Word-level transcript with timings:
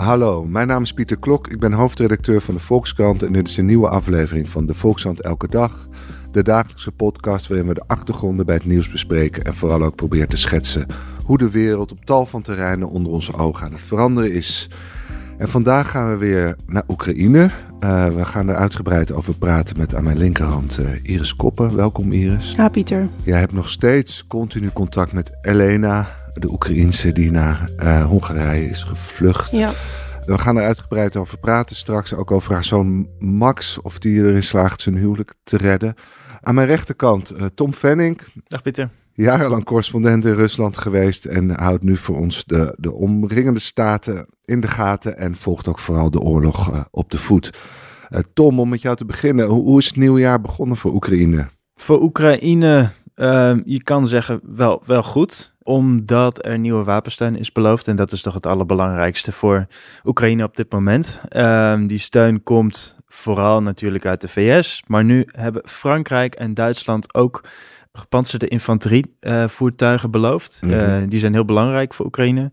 Hallo, 0.00 0.44
mijn 0.44 0.66
naam 0.66 0.82
is 0.82 0.92
Pieter 0.92 1.18
Klok. 1.18 1.48
Ik 1.48 1.58
ben 1.58 1.72
hoofdredacteur 1.72 2.40
van 2.40 2.54
de 2.54 2.60
Volkskrant 2.60 3.22
en 3.22 3.32
dit 3.32 3.48
is 3.48 3.56
een 3.56 3.66
nieuwe 3.66 3.88
aflevering 3.88 4.48
van 4.48 4.66
de 4.66 4.74
Volkskrant 4.74 5.20
Elke 5.20 5.48
Dag. 5.48 5.88
De 6.32 6.42
dagelijkse 6.42 6.92
podcast 6.92 7.48
waarin 7.48 7.66
we 7.66 7.74
de 7.74 7.82
achtergronden 7.86 8.46
bij 8.46 8.54
het 8.54 8.64
nieuws 8.64 8.90
bespreken 8.90 9.44
en 9.44 9.54
vooral 9.54 9.82
ook 9.82 9.96
proberen 9.96 10.28
te 10.28 10.36
schetsen 10.36 10.86
hoe 11.24 11.38
de 11.38 11.50
wereld 11.50 11.92
op 11.92 12.04
tal 12.04 12.26
van 12.26 12.42
terreinen 12.42 12.88
onder 12.88 13.12
onze 13.12 13.34
ogen 13.34 13.66
aan 13.66 13.72
het 13.72 13.80
veranderen 13.80 14.32
is. 14.32 14.70
En 15.38 15.48
vandaag 15.48 15.90
gaan 15.90 16.10
we 16.10 16.16
weer 16.16 16.56
naar 16.66 16.84
Oekraïne. 16.88 17.50
Uh, 17.80 18.14
we 18.14 18.24
gaan 18.24 18.48
er 18.48 18.54
uitgebreid 18.54 19.12
over 19.12 19.34
praten 19.34 19.78
met 19.78 19.94
aan 19.94 20.04
mijn 20.04 20.18
linkerhand 20.18 20.78
uh, 20.80 20.86
Iris 21.02 21.36
Koppen. 21.36 21.76
Welkom 21.76 22.12
Iris. 22.12 22.52
Ja, 22.56 22.68
Pieter. 22.68 23.08
Jij 23.22 23.38
hebt 23.38 23.52
nog 23.52 23.68
steeds 23.68 24.26
continu 24.26 24.70
contact 24.72 25.12
met 25.12 25.32
Elena, 25.42 26.08
de 26.40 26.50
Oekraïense 26.50 27.12
die 27.12 27.30
naar 27.30 27.70
uh, 27.76 28.04
Hongarije 28.04 28.68
is 28.68 28.82
gevlucht. 28.82 29.50
Ja. 29.50 29.72
We 30.24 30.38
gaan 30.38 30.56
er 30.56 30.64
uitgebreid 30.64 31.16
over 31.16 31.38
praten 31.38 31.76
straks. 31.76 32.14
Ook 32.14 32.30
over 32.30 32.52
haar 32.52 32.64
zoon 32.64 33.08
Max, 33.18 33.80
of 33.82 33.98
die 33.98 34.16
erin 34.16 34.42
slaagt 34.42 34.80
zijn 34.80 34.96
huwelijk 34.96 35.34
te 35.42 35.56
redden. 35.56 35.94
Aan 36.40 36.54
mijn 36.54 36.66
rechterkant 36.66 37.34
Tom 37.54 37.74
Venning. 37.74 38.20
Dag 38.46 38.62
Pieter 38.62 38.90
jarenlang 39.22 39.64
correspondent 39.64 40.24
in 40.24 40.34
Rusland 40.34 40.76
geweest 40.76 41.24
en 41.24 41.50
houdt 41.50 41.82
nu 41.82 41.96
voor 41.96 42.16
ons 42.16 42.44
de, 42.44 42.74
de 42.76 42.92
omringende 42.92 43.60
staten 43.60 44.26
in 44.44 44.60
de 44.60 44.66
gaten 44.66 45.18
en 45.18 45.36
volgt 45.36 45.68
ook 45.68 45.78
vooral 45.78 46.10
de 46.10 46.20
oorlog 46.20 46.72
uh, 46.72 46.80
op 46.90 47.10
de 47.10 47.18
voet. 47.18 47.50
Uh, 48.10 48.20
Tom, 48.32 48.60
om 48.60 48.68
met 48.68 48.82
jou 48.82 48.96
te 48.96 49.04
beginnen, 49.04 49.46
hoe, 49.46 49.62
hoe, 49.62 49.78
is 49.78 49.86
het 49.86 49.96
nieuwe 49.96 50.20
jaar 50.20 50.40
begonnen 50.40 50.76
voor 50.76 50.92
Oekraïne? 50.92 51.46
Voor 51.74 52.02
Oekraïne, 52.02 52.90
uh, 53.20 53.56
je 53.64 53.82
kan 53.82 54.06
zeggen 54.06 54.40
wel, 54.42 54.82
wel 54.86 55.02
goed, 55.02 55.54
omdat 55.62 56.46
er 56.46 56.58
nieuwe 56.58 56.84
wapensteun 56.84 57.36
is 57.36 57.52
beloofd 57.52 57.88
en 57.88 57.96
dat 57.96 58.12
is 58.12 58.22
toch 58.22 58.34
het 58.34 58.46
allerbelangrijkste 58.46 59.32
voor 59.32 59.66
Oekraïne 60.04 60.44
op 60.44 60.56
dit 60.56 60.72
moment. 60.72 61.20
Ehm, 61.28 61.86
die 61.86 61.98
steun 61.98 62.42
komt 62.42 62.96
vooral 63.06 63.62
natuurlijk 63.62 64.06
uit 64.06 64.20
de 64.20 64.28
VS, 64.28 64.82
maar 64.86 65.04
nu 65.04 65.28
hebben 65.32 65.62
Frankrijk 65.64 66.34
en 66.34 66.54
Duitsland 66.54 67.14
ook 67.14 67.44
gepantserde 67.92 68.48
infanterievoertuigen 68.48 70.10
beloofd. 70.10 70.60
Mm 70.62 70.72
-hmm. 70.72 71.08
die 71.08 71.18
zijn 71.18 71.32
heel 71.32 71.44
belangrijk 71.44 71.94
voor 71.94 72.06
Oekraïne. 72.06 72.52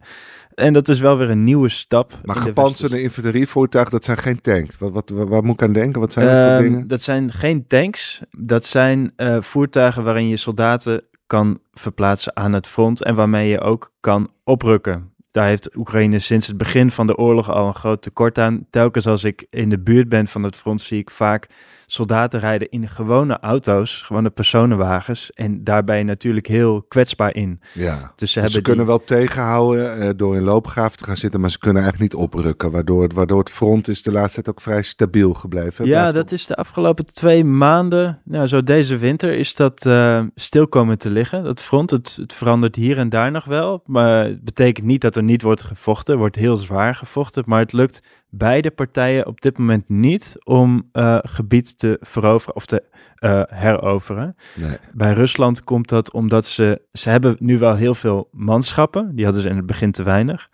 En 0.54 0.74
dat 0.74 0.90
is 0.90 1.00
wel 1.00 1.18
weer 1.18 1.30
een 1.30 1.44
nieuwe 1.44 1.70
stap. 1.70 2.20
Maar 2.24 2.36
gepantserde 2.36 3.02
infanterievoertuigen, 3.02 3.94
dat 3.94 4.06
zijn 4.06 4.18
geen 4.18 4.42
tanks. 4.42 4.76
Wat, 4.78 5.10
wat, 5.10 5.44
moet 5.44 5.62
ik 5.62 5.68
aan 5.68 5.74
denken? 5.74 6.02
Wat 6.02 6.14
zijn 6.14 6.26
dat 6.26 6.36
voor 6.36 6.46
Ehm, 6.52 6.62
dingen? 6.62 6.88
Dat 6.88 7.02
zijn 7.02 7.32
geen 7.32 7.68
tanks. 7.68 8.22
Dat 8.38 8.66
zijn 8.66 9.14
uh, 9.18 9.42
voertuigen 9.42 10.04
waarin 10.04 10.28
je 10.28 10.38
soldaten 10.38 11.04
kan 11.28 11.60
verplaatsen 11.74 12.36
aan 12.36 12.54
het 12.54 12.68
front 12.68 13.04
en 13.04 13.16
waarmee 13.16 13.50
je 13.50 13.62
ook 13.62 13.94
kan 14.00 14.30
oprukken. 14.44 15.12
Daar 15.32 15.48
heeft 15.48 15.76
Oekraïne 15.76 16.20
sinds 16.20 16.48
het 16.48 16.58
begin 16.58 16.92
van 16.92 17.08
de 17.08 17.18
oorlog 17.18 17.50
al 17.50 17.68
een 17.68 17.76
groot 17.76 18.02
tekort 18.02 18.38
aan. 18.40 18.66
Telkens 18.70 19.08
als 19.08 19.24
ik 19.24 19.46
in 19.50 19.70
de 19.70 19.80
buurt 19.80 20.10
ben 20.10 20.28
van 20.28 20.44
het 20.44 20.56
front, 20.56 20.82
zie 20.82 21.00
ik 21.00 21.12
vaak 21.12 21.48
soldaten 21.92 22.40
rijden 22.40 22.70
in 22.70 22.88
gewone 22.90 23.40
auto's, 23.40 24.02
gewone 24.02 24.30
personenwagens. 24.30 25.32
En 25.32 25.64
daar 25.64 25.84
ben 25.84 25.98
je 25.98 26.04
natuurlijk 26.04 26.48
heel 26.48 26.82
kwetsbaar 26.88 27.36
in. 27.36 27.60
Ja, 27.74 28.12
Dus 28.16 28.32
ze, 28.32 28.42
dus 28.42 28.52
ze 28.52 28.62
kunnen 28.62 28.86
die- 28.86 28.94
wel 28.96 29.04
tegenhouden 29.04 30.04
uh, 30.04 30.10
door 30.16 30.36
in 30.36 30.42
loopgraven 30.42 30.98
te 30.98 31.04
gaan 31.04 31.16
zitten, 31.18 31.40
maar 31.42 31.50
ze 31.52 31.60
kunnen 31.60 31.82
eigenlijk 31.82 32.14
niet 32.14 32.22
oprukken. 32.22 32.72
Waardoor 32.72 33.02
het, 33.04 33.14
waardoor 33.14 33.40
het 33.40 33.50
front 33.50 33.88
is 33.88 34.02
de 34.02 34.12
laatste 34.12 34.42
tijd 34.42 34.56
ook 34.56 34.62
vrij 34.62 34.82
stabiel 34.82 35.34
gebleven. 35.34 35.86
Ja, 35.86 35.92
Blijft 36.00 36.16
dat 36.16 36.24
op- 36.26 36.32
is 36.32 36.46
de 36.46 36.56
afgelopen 36.56 37.06
twee 37.06 37.44
maanden, 37.44 38.22
nou 38.24 38.48
zo 38.48 38.64
deze 38.64 38.98
winter, 38.98 39.34
is 39.34 39.56
dat 39.56 39.86
eh, 39.86 40.24
stil 40.36 40.68
komen 40.68 40.98
te 40.98 41.10
liggen. 41.10 41.44
Dat 41.44 41.62
front, 41.62 41.90
het, 41.92 42.18
het 42.22 42.34
verandert 42.34 42.76
hier 42.76 42.98
en 42.98 43.10
daar 43.10 43.32
nog 43.32 43.46
wel. 43.46 43.82
Maar 43.86 44.24
het 44.26 44.44
betekent 44.44 44.86
niet 44.86 45.02
dat 45.02 45.16
er 45.16 45.24
niet 45.24 45.42
wordt 45.42 45.64
gevochten. 45.64 46.14
Er 46.14 46.20
wordt 46.20 46.36
heel 46.36 46.58
zwaar 46.58 46.96
gevochten, 46.96 47.44
maar 47.46 47.60
het 47.60 47.74
lukt 47.74 48.02
beide 48.30 48.72
partijen 48.72 49.28
op 49.28 49.42
dit 49.42 49.58
moment 49.58 49.90
niet 49.90 50.36
om 50.44 50.90
eh, 50.92 51.18
gebied 51.22 51.78
te 51.78 51.98
veroveren 52.02 52.56
of 52.56 52.66
te 52.66 52.84
eh, 53.16 53.42
heroveren. 53.48 54.36
Nee. 54.56 54.78
Bij 54.94 55.14
Rusland 55.14 55.64
komt 55.64 55.90
dat 55.90 56.12
omdat 56.12 56.46
ze, 56.46 56.82
ze 56.94 57.10
hebben 57.10 57.36
nu 57.40 57.58
wel 57.58 57.76
heel 57.76 57.96
veel 57.96 58.30
manschappen. 58.32 59.16
Die 59.16 59.26
hadden 59.26 59.44
ze 59.44 59.50
in 59.50 59.56
het 59.56 59.66
begin 59.66 59.92
te 59.92 60.04
weinig. 60.04 60.50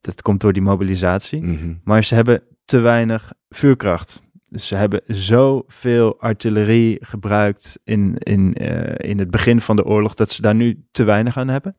Dat 0.00 0.22
komt 0.22 0.40
door 0.40 0.52
die 0.52 0.62
mobilisatie. 0.62 1.42
Mhm. 1.42 1.74
Maar 1.84 2.04
ze 2.04 2.14
hebben 2.14 2.42
te 2.64 2.78
weinig 2.78 3.32
vuurkracht. 3.48 4.22
Dus 4.48 4.66
ze 4.66 4.76
hebben 4.76 5.00
zoveel 5.06 6.20
artillerie 6.20 6.98
gebruikt 7.00 7.78
in, 7.84 8.16
in, 8.18 8.54
eh, 8.54 9.10
in 9.10 9.18
het 9.18 9.30
begin 9.30 9.60
van 9.60 9.76
de 9.76 9.84
oorlog 9.84 10.14
dat 10.14 10.30
ze 10.30 10.42
daar 10.42 10.54
nu 10.54 10.84
te 10.90 11.04
weinig 11.04 11.36
aan 11.36 11.48
hebben. 11.48 11.76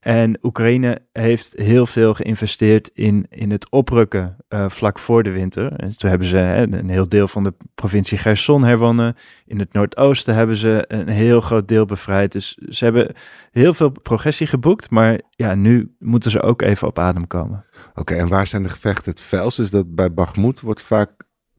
En 0.00 0.38
Oekraïne 0.42 0.98
heeft 1.12 1.52
heel 1.56 1.86
veel 1.86 2.14
geïnvesteerd 2.14 2.90
in, 2.94 3.26
in 3.28 3.50
het 3.50 3.70
oprukken 3.70 4.36
eh, 4.48 4.68
vlak 4.68 4.98
voor 4.98 5.22
de 5.22 5.30
winter. 5.30 5.72
En 5.72 5.98
toen 5.98 6.10
hebben 6.10 6.28
ze 6.28 6.36
hè, 6.36 6.62
een 6.62 6.88
heel 6.88 7.08
deel 7.08 7.28
van 7.28 7.44
de 7.44 7.54
provincie 7.74 8.18
Gerson 8.18 8.64
herwonnen. 8.64 9.16
In 9.46 9.58
het 9.58 9.72
noordoosten 9.72 10.34
hebben 10.34 10.56
ze 10.56 10.84
een 10.88 11.08
heel 11.08 11.40
groot 11.40 11.68
deel 11.68 11.84
bevrijd. 11.84 12.32
Dus 12.32 12.54
ze 12.54 12.84
hebben 12.84 13.14
heel 13.50 13.74
veel 13.74 13.90
progressie 13.90 14.46
geboekt. 14.46 14.90
Maar 14.90 15.20
ja, 15.30 15.54
nu 15.54 15.94
moeten 15.98 16.30
ze 16.30 16.42
ook 16.42 16.62
even 16.62 16.88
op 16.88 16.98
adem 16.98 17.26
komen. 17.26 17.64
Oké, 17.94 18.14
en 18.14 18.28
waar 18.28 18.46
zijn 18.46 18.62
de 18.62 18.68
gevechten 18.68 19.10
het 19.10 19.20
felst? 19.20 19.58
Is 19.58 19.70
dat 19.70 19.94
bij 19.94 20.12
Bakhmut 20.12 20.60
wordt 20.60 20.82
vaak 20.82 21.10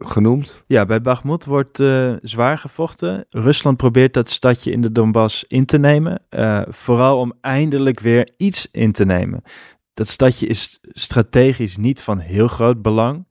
genoemd? 0.03 0.63
Ja, 0.67 0.85
bij 0.85 1.01
Bakhmut 1.01 1.45
wordt 1.45 1.79
eh, 1.79 2.13
zwaar 2.21 2.57
gevochten. 2.57 3.25
Rusland 3.29 3.77
probeert 3.77 4.13
dat 4.13 4.29
stadje 4.29 4.71
in 4.71 4.81
de 4.81 4.91
Donbass 4.91 5.45
in 5.47 5.65
te 5.65 5.77
nemen. 5.77 6.23
eh, 6.29 6.61
vooral 6.67 7.19
om 7.19 7.33
eindelijk 7.41 7.99
weer 7.99 8.29
iets 8.37 8.67
in 8.71 8.91
te 8.91 9.05
nemen. 9.05 9.41
Dat 9.93 10.07
stadje 10.07 10.47
is 10.47 10.79
strategisch 10.81 11.77
niet 11.77 12.01
van 12.01 12.19
heel 12.19 12.47
groot 12.47 12.81
belang. 12.81 13.25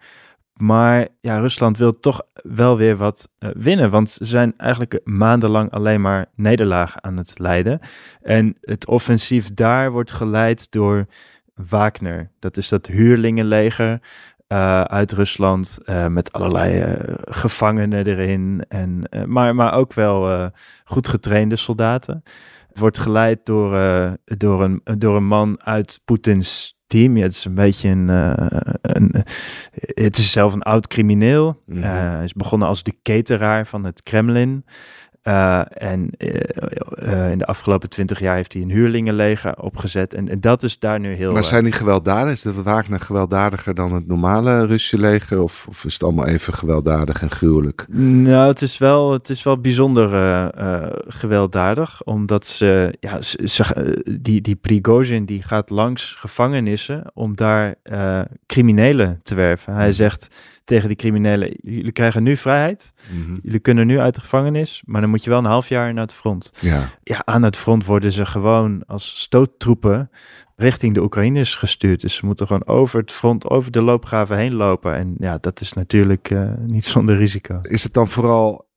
Maar 0.61 1.09
ja, 1.21 1.39
Rusland 1.39 1.79
wil 1.79 2.01
toch 2.01 2.23
wel 2.33 2.77
weer 2.77 2.97
wat 2.97 3.29
eh, 3.39 3.51
winnen. 3.53 3.91
Want 3.91 4.11
ze 4.11 4.25
zijn 4.25 4.55
eigenlijk 4.57 5.01
maandenlang 5.05 5.71
alleen 5.71 6.01
maar 6.01 6.27
nederlagen 6.35 7.05
aan 7.05 7.17
het 7.17 7.39
leiden. 7.39 7.81
En 8.21 8.57
het 8.61 8.87
offensief 8.87 9.55
daar 9.55 9.93
wordt 9.93 10.13
geleid 10.13 10.71
door 10.71 11.07
Wagner. 11.69 12.31
Dat 12.39 12.57
is 12.57 12.69
dat 12.69 12.87
huurlingenleger 12.87 14.01
uh, 14.53 14.81
uit 14.81 15.13
Rusland 15.13 15.79
uh, 15.85 16.07
met 16.07 16.33
allerlei 16.33 16.83
uh, 16.83 17.15
gevangenen 17.25 18.07
erin. 18.07 18.65
En, 18.69 19.03
maar, 19.27 19.55
maar 19.55 19.73
ook 19.73 19.93
wel 19.93 20.51
goed 20.85 21.09
getrainde 21.09 21.57
soldaten. 21.57 22.23
Wordt 22.73 22.99
geleid 22.99 23.47
door, 23.47 23.71
door, 24.25 24.63
een, 24.63 24.81
door 24.99 25.17
een 25.17 25.27
man 25.27 25.63
uit 25.65 26.03
Poetins 26.05 26.79
team. 26.87 27.17
Ja, 27.17 27.23
het 27.23 27.33
is 27.33 27.45
een 27.45 27.55
beetje 27.55 27.89
een, 27.89 28.09
een 28.81 29.25
het 29.81 30.17
is 30.17 30.33
zelf 30.33 30.53
een 30.53 30.63
oud 30.63 30.87
crimineel. 30.87 31.63
Mm 31.67 31.75
-hmm. 31.75 31.83
hij 31.83 32.25
is 32.25 32.33
begonnen 32.33 32.69
als 32.69 32.83
de 32.83 32.95
cateraar 33.03 33.67
van 33.67 33.85
het 33.85 34.03
Kremlin. 34.03 34.65
Uh, 35.25 35.61
en 35.69 36.11
uh, 36.19 37.31
in 37.31 37.39
de 37.39 37.47
afgelopen 37.47 37.89
twintig 37.89 38.21
jaar 38.21 38.37
heeft 38.37 38.53
hij 38.53 38.63
een 38.63 38.71
huurlingenleger 38.71 39.57
opgezet. 39.57 40.15
En, 40.15 40.29
en, 40.29 40.41
dat 40.41 40.63
is 40.63 40.79
daar 40.79 41.01
nu 41.01 41.15
heel. 41.15 41.33
Maar 41.33 41.45
zijn 41.45 41.65
die 41.65 41.73
gewelddadig? 41.73 42.33
Is 42.33 42.43
dat 42.43 42.55
Wagner 42.55 43.01
gewelddadiger 43.01 43.75
dan 43.75 43.93
het 43.93 44.07
normale 44.07 44.67
Russische 44.67 44.99
leger? 44.99 45.43
Of, 45.43 45.67
of, 45.69 45.85
is 45.85 45.93
het 45.93 46.03
allemaal 46.03 46.27
even 46.27 46.55
gewelddadig 46.55 47.23
en 47.23 47.31
gruwelijk? 47.31 47.87
Nou, 47.99 48.49
het 48.49 48.63
is 48.63 48.79
wel, 48.79 49.13
het 49.13 49.31
is 49.31 49.43
wel 49.43 49.61
bijzonder 49.61 50.13
uh, 50.59 50.87
gewelddadig. 51.07 52.03
Omdat 52.05 52.47
ze, 52.47 52.97
ja, 53.01 53.23
ze, 53.23 53.49
ze, 53.49 54.03
die, 54.21 54.41
die 54.41 54.57
Prigozhin 54.57 55.25
die 55.25 55.43
gaat 55.43 55.71
langs 55.71 56.17
gevangenissen 56.19 57.11
om 57.15 57.37
daar 57.37 57.75
criminelen 58.47 59.21
te 59.23 59.35
werven. 59.35 59.75
Hij 59.75 59.93
zegt 59.93 60.29
tegen 60.65 60.89
die 60.89 60.97
criminelen: 60.97 61.57
jullie 61.63 61.93
krijgen 61.93 62.23
nu 62.23 62.37
vrijheid, 62.37 62.93
mm 63.13 63.25
-hmm. 63.25 63.39
jullie 63.43 63.61
kunnen 63.61 63.87
nu 63.87 64.01
uit 64.01 64.15
de 64.15 64.21
gevangenis, 64.21 64.83
maar 64.85 65.01
dan 65.01 65.11
moet 65.11 65.25
je 65.25 65.31
wel 65.31 65.39
een 65.39 65.45
half 65.45 65.69
jaar 65.69 65.93
naar 65.93 66.03
het 66.03 66.15
front. 66.15 66.53
Ja. 66.61 66.89
ja, 67.03 67.23
aan 67.25 67.43
het 67.43 67.57
front 67.57 67.85
worden 67.85 68.13
ze 68.13 68.27
gewoon 68.27 68.83
als 68.87 69.21
stoottroepen 69.21 70.11
richting 70.57 70.95
de 70.95 71.03
Oekraïners 71.03 71.57
gestuurd. 71.57 72.01
Dus 72.01 72.15
ze 72.15 72.27
moeten 72.27 72.47
gewoon 72.47 72.67
over 72.67 73.01
het 73.01 73.13
front, 73.13 73.49
over 73.49 73.71
de 73.71 73.83
loopgraven 73.83 74.37
heen 74.37 74.55
lopen. 74.55 74.95
En 74.95 75.15
ja, 75.19 75.39
dat 75.39 75.61
is 75.61 75.73
natuurlijk 75.73 76.31
uh, 76.31 76.51
niet 76.67 76.85
zonder 76.85 77.17
risico. 77.17 77.59
Is 77.63 77.83
het 77.83 77.93
dan 77.93 78.09
vooral 78.09 78.69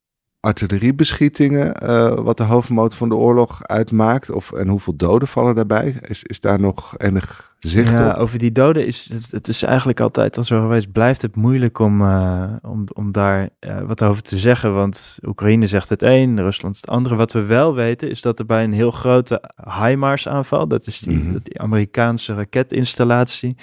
artilleriebeschietingen, 0.44 1.84
uh, 1.84 2.14
wat 2.14 2.38
de 2.38 2.44
hoofdmoot 2.44 2.96
van 2.96 3.10
de 3.10 3.16
oorlog 3.16 3.64
uitmaakt? 3.64 4.32
Of, 4.32 4.52
en 4.52 4.68
hoeveel 4.68 4.96
doden 4.96 5.28
vallen 5.28 5.56
daarbij? 5.56 5.96
Is, 6.02 6.24
is 6.24 6.40
daar 6.40 6.60
nog 6.60 6.98
enig 6.98 7.56
zicht 7.60 7.92
ja, 7.92 8.10
op? 8.10 8.16
Over 8.16 8.40
die 8.40 8.52
doden 8.52 8.86
is 8.86 9.10
het, 9.14 9.32
het, 9.32 9.48
is 9.48 9.64
eigenlijk 9.64 10.00
altijd 10.00 10.38
al 10.38 10.44
zo 10.44 10.62
geweest. 10.62 10.92
Blijft 10.92 11.22
het 11.22 11.36
moeilijk 11.36 11.80
om, 11.80 12.02
uh, 12.02 12.54
om, 12.62 12.84
om 12.94 13.12
daar 13.12 13.50
uh, 13.60 13.82
wat 13.82 14.04
over 14.04 14.22
te 14.22 14.40
zeggen. 14.40 14.74
Want 14.74 15.18
Oekraïne 15.28 15.68
zegt 15.68 15.90
het 15.90 16.02
een, 16.02 16.42
Rusland 16.42 16.76
het 16.76 16.88
andere. 16.88 17.16
Wat 17.16 17.34
we 17.34 17.44
wel 17.44 17.76
weten 17.76 18.10
is 18.10 18.22
dat 18.22 18.40
er 18.40 18.46
bij 18.46 18.64
een 18.64 18.74
heel 18.74 18.92
grote 18.92 19.52
HIMARS 19.82 20.28
aanval, 20.28 20.68
dat 20.68 20.88
is 20.88 21.00
die, 21.00 21.18
mm 21.18 21.30
-hmm. 21.30 21.40
die 21.44 21.62
Amerikaanse 21.62 22.34
raketinstallatie 22.34 23.56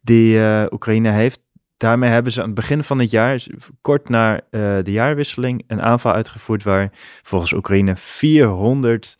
die 0.00 0.38
Oekraïne 0.72 1.10
heeft 1.10 1.40
daarmee 1.82 2.10
hebben 2.10 2.32
ze 2.32 2.40
aan 2.40 2.46
het 2.46 2.54
begin 2.54 2.82
van 2.82 2.98
het 2.98 3.10
jaar, 3.10 3.46
kort 3.80 4.08
na 4.08 4.34
uh, 4.34 4.40
de 4.82 4.90
jaarwisseling, 4.90 5.64
een 5.66 5.82
aanval 5.82 6.12
uitgevoerd 6.12 6.62
waar 6.62 6.90
volgens 7.22 7.52
Oekraïne 7.52 7.96
400 7.96 9.16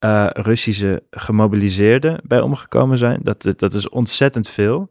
uh, 0.00 0.26
Russische 0.32 1.02
gemobiliseerden 1.10 2.20
bij 2.24 2.40
omgekomen 2.40 2.98
zijn. 2.98 3.20
Dat, 3.22 3.52
dat 3.56 3.74
is 3.74 3.88
ontzettend 3.88 4.48
veel. 4.48 4.90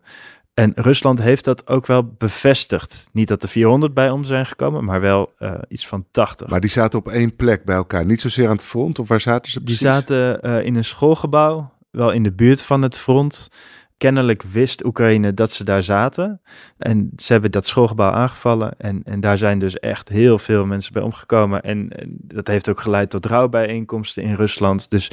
En 0.53 0.71
Rusland 0.75 1.21
heeft 1.21 1.43
dat 1.43 1.67
ook 1.67 1.85
wel 1.85 2.15
bevestigd. 2.17 3.07
Niet 3.11 3.27
dat 3.27 3.43
er 3.43 3.49
400 3.49 3.93
bij 3.93 4.09
om 4.09 4.23
zijn 4.23 4.45
gekomen, 4.45 4.83
maar 4.85 5.01
wel 5.01 5.33
uh, 5.39 5.53
iets 5.67 5.87
van 5.87 6.05
80. 6.11 6.47
Maar 6.47 6.59
die 6.59 6.69
zaten 6.69 6.99
op 6.99 7.07
één 7.07 7.35
plek 7.35 7.63
bij 7.63 7.75
elkaar, 7.75 8.05
niet 8.05 8.21
zozeer 8.21 8.45
aan 8.45 8.55
het 8.55 8.63
front? 8.63 8.99
Of 8.99 9.07
waar 9.07 9.21
zaten 9.21 9.51
ze 9.51 9.61
precies? 9.61 9.79
Die 9.79 9.91
zaten 9.91 10.39
uh, 10.45 10.65
in 10.65 10.75
een 10.75 10.83
schoolgebouw, 10.83 11.71
wel 11.91 12.11
in 12.11 12.23
de 12.23 12.33
buurt 12.33 12.61
van 12.61 12.81
het 12.81 12.97
front. 12.97 13.49
Kennelijk 13.97 14.43
wist 14.43 14.85
Oekraïne 14.85 15.33
dat 15.33 15.51
ze 15.51 15.63
daar 15.63 15.83
zaten. 15.83 16.41
En 16.77 17.11
ze 17.15 17.31
hebben 17.31 17.51
dat 17.51 17.65
schoolgebouw 17.65 18.11
aangevallen. 18.11 18.73
En, 18.77 19.01
en 19.03 19.19
daar 19.19 19.37
zijn 19.37 19.59
dus 19.59 19.79
echt 19.79 20.09
heel 20.09 20.37
veel 20.37 20.65
mensen 20.65 20.93
bij 20.93 21.01
omgekomen. 21.01 21.61
En, 21.61 21.89
en 21.89 22.17
dat 22.21 22.47
heeft 22.47 22.69
ook 22.69 22.79
geleid 22.79 23.09
tot 23.09 23.25
rouwbijeenkomsten 23.25 24.23
in 24.23 24.33
Rusland. 24.33 24.89
Dus 24.89 25.11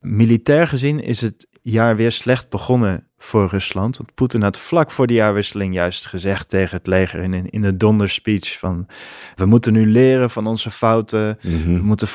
militair 0.00 0.66
gezien 0.68 1.00
is 1.00 1.20
het 1.20 1.46
jaar 1.62 1.96
weer 1.96 2.12
slecht 2.12 2.48
begonnen 2.48 3.06
voor 3.18 3.48
Rusland. 3.48 3.96
Want 3.96 4.14
Poetin 4.14 4.42
had 4.42 4.58
vlak 4.58 4.90
voor 4.90 5.06
de 5.06 5.14
jaarwisseling 5.14 5.74
juist 5.74 6.06
gezegd 6.06 6.48
tegen 6.48 6.76
het 6.76 6.86
leger 6.86 7.22
in, 7.22 7.34
in, 7.34 7.50
in 7.50 7.64
een 7.64 7.78
donderspeech 7.78 8.58
van 8.58 8.86
we 9.34 9.46
moeten 9.46 9.72
nu 9.72 9.86
leren 9.86 10.30
van 10.30 10.46
onze 10.46 10.70
fouten. 10.70 11.38
Mm 11.42 11.62
-hmm. 11.62 11.74
We 11.74 11.82
moeten 11.82 12.08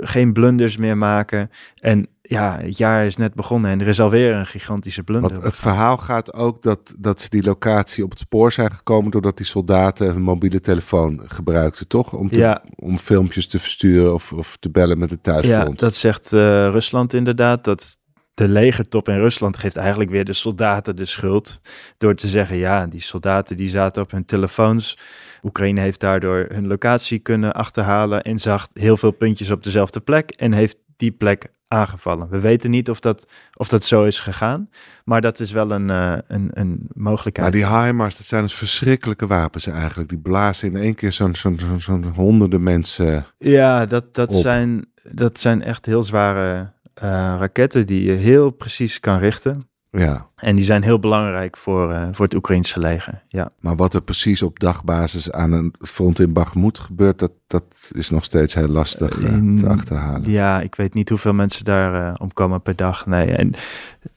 geen 0.00 0.32
blunders 0.32 0.76
meer 0.76 0.96
maken. 0.96 1.50
En 1.80 2.08
ja, 2.22 2.58
het 2.60 2.76
jaar 2.76 3.06
is 3.06 3.16
net 3.16 3.34
begonnen 3.34 3.70
en 3.70 3.80
er 3.80 3.88
is 3.88 4.00
alweer 4.00 4.34
een 4.34 4.46
gigantische 4.46 5.02
blunder. 5.02 5.30
Want 5.30 5.44
het 5.44 5.56
verhaal 5.56 5.96
gaat 5.96 6.34
ook 6.34 6.62
dat, 6.62 6.94
dat 6.98 7.20
ze 7.20 7.28
die 7.28 7.42
locatie 7.42 8.04
op 8.04 8.10
het 8.10 8.18
spoor 8.18 8.52
zijn 8.52 8.72
gekomen 8.72 9.10
doordat 9.10 9.36
die 9.36 9.46
soldaten 9.46 10.08
een 10.08 10.22
mobiele 10.22 10.60
telefoon 10.60 11.20
gebruikten, 11.26 11.88
toch? 11.88 12.12
Om, 12.12 12.30
te, 12.30 12.38
ja. 12.38 12.62
om 12.76 12.98
filmpjes 12.98 13.46
te 13.46 13.58
versturen 13.58 14.14
of, 14.14 14.32
of 14.32 14.56
te 14.56 14.70
bellen 14.70 14.98
met 14.98 15.10
het 15.10 15.22
thuisfront. 15.22 15.80
Ja, 15.80 15.86
dat 15.86 15.94
zegt 15.94 16.32
uh, 16.32 16.40
Rusland 16.70 17.12
inderdaad. 17.12 17.64
Dat 17.64 17.98
de 18.34 18.48
legertop 18.48 19.08
in 19.08 19.18
Rusland 19.18 19.56
geeft 19.56 19.76
eigenlijk 19.76 20.10
weer 20.10 20.24
de 20.24 20.32
soldaten 20.32 20.96
de 20.96 21.04
schuld. 21.04 21.60
Door 21.98 22.14
te 22.14 22.28
zeggen, 22.28 22.56
ja, 22.56 22.86
die 22.86 23.00
soldaten 23.00 23.56
die 23.56 23.68
zaten 23.68 24.02
op 24.02 24.10
hun 24.10 24.24
telefoons. 24.24 24.98
Oekraïne 25.42 25.80
heeft 25.80 26.00
daardoor 26.00 26.46
hun 26.48 26.66
locatie 26.66 27.18
kunnen 27.18 27.52
achterhalen 27.52 28.22
en 28.22 28.38
zag 28.38 28.68
heel 28.72 28.96
veel 28.96 29.10
puntjes 29.10 29.50
op 29.50 29.62
dezelfde 29.62 30.00
plek 30.00 30.30
en 30.30 30.52
heeft 30.52 30.76
die 30.96 31.10
plek 31.10 31.50
aangevallen. 31.68 32.28
We 32.28 32.40
weten 32.40 32.70
niet 32.70 32.90
of 32.90 33.00
dat, 33.00 33.26
of 33.54 33.68
dat 33.68 33.84
zo 33.84 34.04
is 34.04 34.20
gegaan, 34.20 34.68
maar 35.04 35.20
dat 35.20 35.40
is 35.40 35.52
wel 35.52 35.70
een, 35.70 35.90
uh, 35.90 36.18
een, 36.28 36.50
een 36.52 36.88
mogelijkheid. 36.94 37.54
Maar 37.54 37.70
die 37.70 37.78
HIMARS, 37.78 38.16
dat 38.16 38.26
zijn 38.26 38.42
dus 38.42 38.54
verschrikkelijke 38.54 39.26
wapens 39.26 39.66
eigenlijk. 39.66 40.08
Die 40.08 40.18
blazen 40.18 40.68
in 40.68 40.76
één 40.76 40.94
keer 40.94 41.12
zo'n 41.12 41.34
zo'n 41.34 41.58
zo'n 41.58 41.80
zo 41.80 42.00
honderden 42.14 42.62
mensen 42.62 43.26
Ja, 43.38 43.86
dat, 43.86 44.14
dat, 44.14 44.32
zijn, 44.32 44.86
dat 45.02 45.40
zijn 45.40 45.62
echt 45.62 45.86
heel 45.86 46.02
zware 46.02 46.72
raketten 46.94 47.86
die 47.86 48.02
je 48.02 48.12
heel 48.12 48.50
precies 48.50 49.00
kan 49.00 49.18
richten. 49.18 49.68
Ja. 49.90 50.30
En 50.42 50.56
die 50.56 50.64
zijn 50.64 50.82
heel 50.82 50.98
belangrijk 50.98 51.56
voor, 51.56 51.92
uh, 51.92 52.08
voor 52.12 52.24
het 52.24 52.34
Oekraïnse 52.34 52.80
leger. 52.80 53.22
Ja. 53.28 53.50
Maar 53.60 53.76
wat 53.76 53.94
er 53.94 54.02
precies 54.02 54.42
op 54.42 54.60
dagbasis 54.60 55.32
aan 55.32 55.52
een 55.52 55.74
front 55.80 56.18
in 56.18 56.32
Bakhmut 56.32 56.78
gebeurt, 56.78 57.18
dat, 57.18 57.32
dat 57.46 57.90
is 57.92 58.10
nog 58.10 58.24
steeds 58.24 58.54
heel 58.54 58.68
lastig 58.68 59.20
uh, 59.20 59.32
in, 59.32 59.56
te 59.58 59.68
achterhalen. 59.68 60.30
Ja, 60.30 60.60
ik 60.60 60.74
weet 60.74 60.94
niet 60.94 61.08
hoeveel 61.08 61.32
mensen 61.32 61.64
daar 61.64 62.08
uh, 62.08 62.14
omkomen 62.18 62.62
per 62.62 62.76
dag. 62.76 63.06
Nee. 63.06 63.30
En 63.30 63.54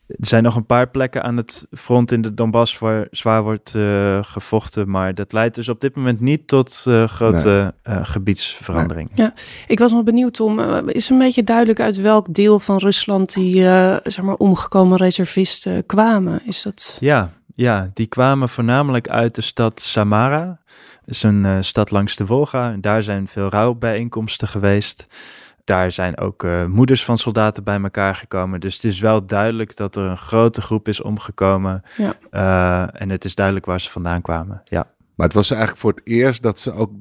er 0.08 0.28
zijn 0.28 0.44
nog 0.44 0.56
een 0.56 0.66
paar 0.66 0.88
plekken 0.88 1.24
aan 1.24 1.38
het 1.38 1.68
front 1.72 2.12
in 2.12 2.22
de 2.22 2.34
Donbass 2.34 2.80
waar 2.80 3.08
zwaar 3.12 3.44
wordt 3.44 3.74
uh, 3.76 4.24
gevochten. 4.24 4.90
Maar 4.90 5.16
dat 5.16 5.34
leidt 5.34 5.56
dus 5.56 5.70
op 5.70 5.82
dit 5.82 5.96
moment 5.96 6.20
niet 6.20 6.48
tot 6.48 6.84
uh, 6.88 7.08
grote 7.08 7.74
nee. 7.84 7.96
uh, 7.96 8.06
gebiedsveranderingen. 8.06 9.12
Nee. 9.16 9.26
Ja, 9.26 9.34
ik 9.68 9.80
was 9.80 9.92
nog 9.92 10.04
benieuwd, 10.04 10.34
Tom. 10.34 10.60
is 10.90 11.10
een 11.10 11.18
beetje 11.18 11.44
duidelijk 11.44 11.80
uit 11.80 12.02
welk 12.02 12.34
deel 12.34 12.60
van 12.60 12.78
Rusland 12.78 13.34
die 13.34 13.62
zeg 14.04 14.22
maar 14.22 14.36
omgekomen 14.36 14.98
reservisten 14.98 15.86
kwamen? 15.86 16.15
Is 16.46 16.62
dat... 16.62 16.98
Ja, 17.00 17.30
ja, 17.56 17.90
die 17.94 18.08
kwamen 18.08 18.50
voornamelijk 18.50 19.10
uit 19.10 19.36
de 19.36 19.42
stad 19.42 19.82
Samara. 19.82 20.46
Dat 21.06 21.16
is 21.16 21.24
een 21.24 21.64
stad 21.64 21.92
langs 21.92 22.16
de 22.16 22.26
Wolga. 22.26 22.76
Daar 22.80 23.04
zijn 23.04 23.28
veel 23.28 23.50
rouwbijeenkomsten 23.50 24.48
geweest. 24.48 25.08
Daar 25.64 25.92
zijn 25.92 26.18
ook 26.18 26.44
uh, 26.44 26.66
moeders 26.66 27.04
van 27.06 27.18
soldaten 27.18 27.64
bij 27.64 27.82
elkaar 27.82 28.16
gekomen. 28.16 28.60
Dus 28.60 28.76
het 28.76 28.84
is 28.84 29.00
wel 29.00 29.26
duidelijk 29.26 29.76
dat 29.76 29.96
er 29.96 30.04
een 30.04 30.18
grote 30.18 30.62
groep 30.62 30.88
is 30.88 31.02
omgekomen. 31.02 31.84
Ja. 31.98 32.16
Uh, 32.32 33.02
en 33.02 33.10
het 33.10 33.26
is 33.26 33.36
duidelijk 33.36 33.66
waar 33.66 33.82
ze 33.82 33.90
vandaan 33.90 34.22
kwamen. 34.22 34.62
Ja. 34.66 34.88
Maar 35.16 35.26
het 35.26 35.36
was 35.36 35.52
eigenlijk 35.52 35.82
voor 35.82 35.92
het 35.92 36.02
eerst 36.04 36.42
dat 36.42 36.60
ze 36.60 36.74
ook 36.74 36.92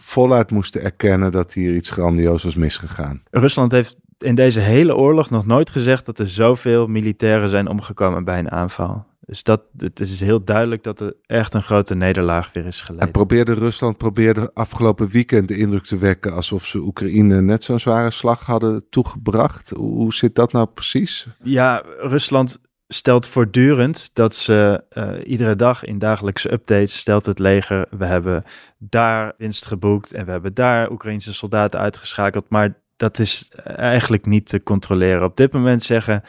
voluit 0.00 0.50
moesten 0.50 0.82
erkennen 0.82 1.32
dat 1.32 1.52
hier 1.52 1.74
iets 1.74 1.90
grandioos 1.90 2.42
was 2.42 2.54
misgegaan. 2.54 3.22
Rusland 3.30 3.72
heeft 3.72 3.96
in 4.24 4.34
deze 4.34 4.60
hele 4.60 4.96
oorlog 4.96 5.30
nog 5.30 5.46
nooit 5.46 5.70
gezegd 5.70 6.06
dat 6.06 6.18
er 6.18 6.28
zoveel 6.28 6.86
militairen 6.86 7.48
zijn 7.48 7.68
omgekomen 7.68 8.24
bij 8.24 8.38
een 8.38 8.50
aanval. 8.50 9.04
Dus 9.26 9.42
dat, 9.42 9.62
het 9.76 10.00
is 10.00 10.20
heel 10.20 10.44
duidelijk 10.44 10.82
dat 10.82 11.00
er 11.00 11.14
echt 11.26 11.54
een 11.54 11.62
grote 11.62 11.94
nederlaag 11.94 12.52
weer 12.52 12.66
is 12.66 12.80
geleden. 12.80 13.06
En 13.06 13.12
probeerde 13.12 13.54
Rusland 13.54 13.96
probeerde 13.96 14.50
afgelopen 14.54 15.08
weekend 15.08 15.48
de 15.48 15.56
indruk 15.56 15.84
te 15.84 15.98
wekken 15.98 16.32
alsof 16.32 16.64
ze 16.64 16.78
Oekraïne 16.78 17.42
net 17.42 17.64
zo'n 17.64 17.78
zware 17.78 18.10
slag 18.10 18.46
hadden 18.46 18.86
toegebracht. 18.90 19.70
Hoe 19.70 20.14
zit 20.14 20.34
dat 20.34 20.52
nou 20.52 20.66
precies? 20.66 21.26
Ja, 21.42 21.82
Rusland 21.98 22.60
stelt 22.88 23.26
voortdurend 23.26 24.10
dat 24.14 24.34
ze 24.34 24.84
uh, 24.92 25.12
iedere 25.24 25.56
dag 25.56 25.84
in 25.84 25.98
dagelijkse 25.98 26.52
updates 26.52 26.98
stelt 26.98 27.26
het 27.26 27.38
leger, 27.38 27.86
we 27.98 28.04
hebben 28.04 28.44
daar 28.78 29.34
winst 29.38 29.64
geboekt 29.64 30.14
en 30.14 30.24
we 30.24 30.30
hebben 30.30 30.54
daar 30.54 30.90
Oekraïnse 30.90 31.34
soldaten 31.34 31.80
uitgeschakeld, 31.80 32.48
maar 32.48 32.82
dat 32.96 33.18
is 33.18 33.50
eigenlijk 33.64 34.26
niet 34.26 34.48
te 34.48 34.62
controleren. 34.62 35.24
Op 35.24 35.36
dit 35.36 35.52
moment 35.52 35.82
zeggen 35.82 36.22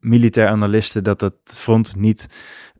militair 0.00 0.48
analisten 0.48 1.04
dat 1.04 1.20
het 1.20 1.34
front 1.44 1.96
niet 1.96 2.28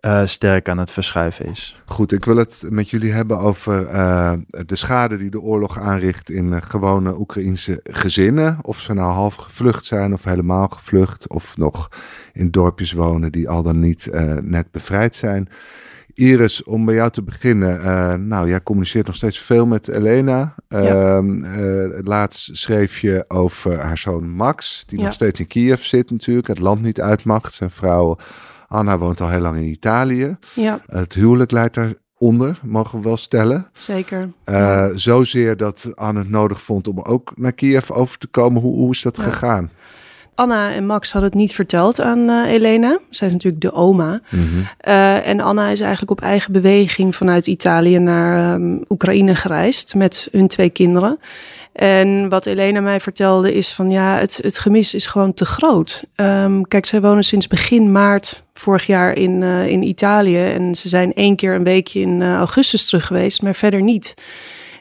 uh, 0.00 0.26
sterk 0.26 0.68
aan 0.68 0.78
het 0.78 0.90
verschuiven 0.90 1.46
is. 1.46 1.82
Goed, 1.84 2.12
ik 2.12 2.24
wil 2.24 2.36
het 2.36 2.62
met 2.68 2.90
jullie 2.90 3.12
hebben 3.12 3.38
over 3.38 3.88
uh, 3.88 4.32
de 4.48 4.76
schade 4.76 5.16
die 5.16 5.30
de 5.30 5.40
oorlog 5.40 5.78
aanricht 5.78 6.30
in 6.30 6.52
uh, 6.52 6.56
gewone 6.62 7.18
Oekraïnse 7.18 7.80
gezinnen. 7.82 8.58
Of 8.62 8.80
ze 8.80 8.94
nou 8.94 9.12
half 9.12 9.34
gevlucht 9.34 9.84
zijn 9.84 10.12
of 10.12 10.24
helemaal 10.24 10.68
gevlucht 10.68 11.28
of 11.28 11.56
nog 11.56 11.88
in 12.32 12.50
dorpjes 12.50 12.92
wonen 12.92 13.32
die 13.32 13.48
al 13.48 13.62
dan 13.62 13.80
niet 13.80 14.08
net 14.40 14.70
bevrijd 14.70 15.14
zijn. 15.14 15.48
Iris, 16.14 16.64
om 16.64 16.84
bij 16.84 16.94
jou 16.94 17.10
te 17.10 17.22
beginnen. 17.22 17.80
Uh, 17.80 18.14
nou, 18.14 18.48
jij 18.48 18.62
communiceert 18.62 19.06
nog 19.06 19.16
steeds 19.16 19.38
veel 19.38 19.66
met 19.66 19.88
Elena. 19.88 20.54
Ja. 20.68 21.20
Uh, 21.20 21.98
laatst 22.02 22.56
schreef 22.56 22.98
je 22.98 23.24
over 23.28 23.80
haar 23.80 23.98
zoon 23.98 24.28
Max, 24.28 24.84
die 24.86 24.98
ja. 24.98 25.04
nog 25.04 25.14
steeds 25.14 25.40
in 25.40 25.46
Kiev 25.46 25.82
zit 25.82 26.10
natuurlijk, 26.10 26.46
het 26.46 26.58
land 26.58 26.82
niet 26.82 27.00
uit 27.00 27.24
mag. 27.24 27.54
Zijn 27.54 27.70
vrouw 27.70 28.18
Anna 28.68 28.98
woont 28.98 29.20
al 29.20 29.28
heel 29.28 29.40
lang 29.40 29.56
in 29.56 29.68
Italië. 29.68 30.36
Ja. 30.54 30.80
het 30.86 31.14
huwelijk 31.14 31.50
leidt 31.50 31.74
daaronder, 31.74 32.58
mogen 32.62 32.98
we 32.98 33.04
wel 33.04 33.16
stellen. 33.16 33.66
Zeker. 33.72 34.20
Uh, 34.20 34.30
ja. 34.44 34.90
Zozeer 34.94 35.56
dat 35.56 35.92
Anna 35.94 36.20
het 36.20 36.30
nodig 36.30 36.62
vond 36.62 36.88
om 36.88 37.00
ook 37.00 37.32
naar 37.36 37.52
Kiev 37.52 37.90
over 37.90 38.18
te 38.18 38.26
komen. 38.26 38.62
Hoe, 38.62 38.74
hoe 38.74 38.90
is 38.90 39.02
dat 39.02 39.18
gegaan? 39.18 39.70
Anna 40.34 40.72
en 40.72 40.86
Max 40.86 41.12
hadden 41.12 41.30
het 41.30 41.38
niet 41.38 41.54
verteld 41.54 42.00
aan 42.00 42.18
uh, 42.18 42.52
Elena. 42.52 42.98
Zij 43.10 43.26
is 43.26 43.32
natuurlijk 43.32 43.62
de 43.62 43.72
oma. 43.72 44.20
Mm 44.28 44.48
-hmm. 44.48 44.68
uh, 44.88 45.26
en 45.26 45.40
Anna 45.40 45.68
is 45.68 45.80
eigenlijk 45.80 46.10
op 46.10 46.20
eigen 46.20 46.52
beweging 46.52 47.16
vanuit 47.16 47.46
Italië 47.46 47.98
naar 47.98 48.54
um, 48.54 48.84
Oekraïne 48.88 49.34
gereisd 49.34 49.94
met 49.94 50.28
hun 50.32 50.48
twee 50.48 50.70
kinderen. 50.70 51.18
En 51.72 52.28
wat 52.28 52.46
Elena 52.46 52.80
mij 52.80 53.00
vertelde 53.00 53.54
is 53.54 53.72
van 53.72 53.90
ja, 53.90 54.18
het, 54.18 54.38
het 54.42 54.58
gemis 54.58 54.94
is 54.94 55.06
gewoon 55.06 55.34
te 55.34 55.44
groot. 55.44 56.02
Um, 56.16 56.68
kijk, 56.68 56.86
zij 56.86 57.00
wonen 57.00 57.24
sinds 57.24 57.46
begin 57.46 57.92
maart 57.92 58.42
vorig 58.54 58.86
jaar 58.86 59.16
in, 59.16 59.42
uh, 59.42 59.66
in 59.66 59.82
Italië. 59.82 60.44
En 60.44 60.74
ze 60.74 60.88
zijn 60.88 61.14
één 61.14 61.36
keer 61.36 61.54
een 61.54 61.64
weekje 61.64 62.00
in 62.00 62.22
augustus 62.22 62.86
terug 62.86 63.06
geweest, 63.06 63.42
maar 63.42 63.54
verder 63.54 63.82
niet. 63.82 64.14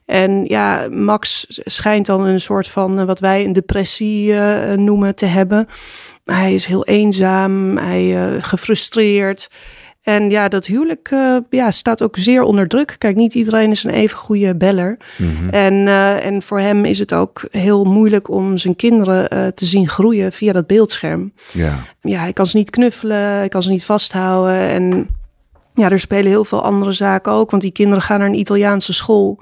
En 0.06 0.46
ja, 0.46 0.88
Max 0.90 1.46
schijnt 1.50 2.06
dan 2.06 2.26
een 2.26 2.42
soort 2.42 2.68
van 2.68 3.06
wat 3.06 3.20
wij 3.20 3.46
een 3.46 3.54
depressie 3.54 4.32
uh, 4.32 4.74
noemen 4.74 5.16
te 5.16 5.26
hebben. 5.26 5.68
Hij 6.24 6.54
is 6.54 6.66
heel 6.66 6.86
eenzaam, 6.86 7.78
hij 7.78 8.34
uh, 8.34 8.42
gefrustreerd. 8.44 9.50
En 10.02 10.30
ja, 10.30 10.48
dat 10.48 10.66
huwelijk 10.66 11.12
uh, 11.14 11.38
ja, 11.50 11.72
staat 11.72 12.02
ook 12.02 12.18
zeer 12.18 12.44
onder 12.44 12.68
druk. 12.68 12.96
Kijk, 12.98 13.16
niet 13.16 13.36
iedereen 13.36 13.72
is 13.72 13.84
een 13.84 13.92
even 13.92 14.18
goede 14.18 14.56
beller. 14.56 14.98
Mhm. 15.18 15.50
En, 15.50 15.74
uh, 15.74 16.26
en 16.26 16.42
voor 16.42 16.60
hem 16.60 16.86
is 16.86 17.00
het 17.00 17.14
ook 17.14 17.48
heel 17.52 17.84
moeilijk 17.84 18.30
om 18.30 18.58
zijn 18.58 18.76
kinderen 18.76 19.34
uh, 19.34 19.48
te 19.48 19.66
zien 19.66 19.88
groeien 19.88 20.32
via 20.32 20.54
dat 20.54 20.68
beeldscherm. 20.68 21.34
Ja. 21.52 21.86
Ja, 22.02 22.20
hij 22.20 22.34
kan 22.34 22.48
ze 22.48 22.58
niet 22.58 22.70
knuffelen, 22.70 23.18
hij 23.18 23.50
kan 23.50 23.64
ze 23.64 23.70
niet 23.70 23.86
vasthouden. 23.86 24.60
En 24.60 25.08
ja, 25.74 25.90
er 25.90 26.00
spelen 26.00 26.32
heel 26.32 26.46
veel 26.46 26.64
andere 26.64 26.92
zaken 26.92 27.32
ook. 27.32 27.52
Want 27.52 27.64
die 27.64 27.72
kinderen 27.72 28.04
gaan 28.04 28.20
naar 28.20 28.28
een 28.28 28.40
Italiaanse 28.40 28.94
school. 28.94 29.40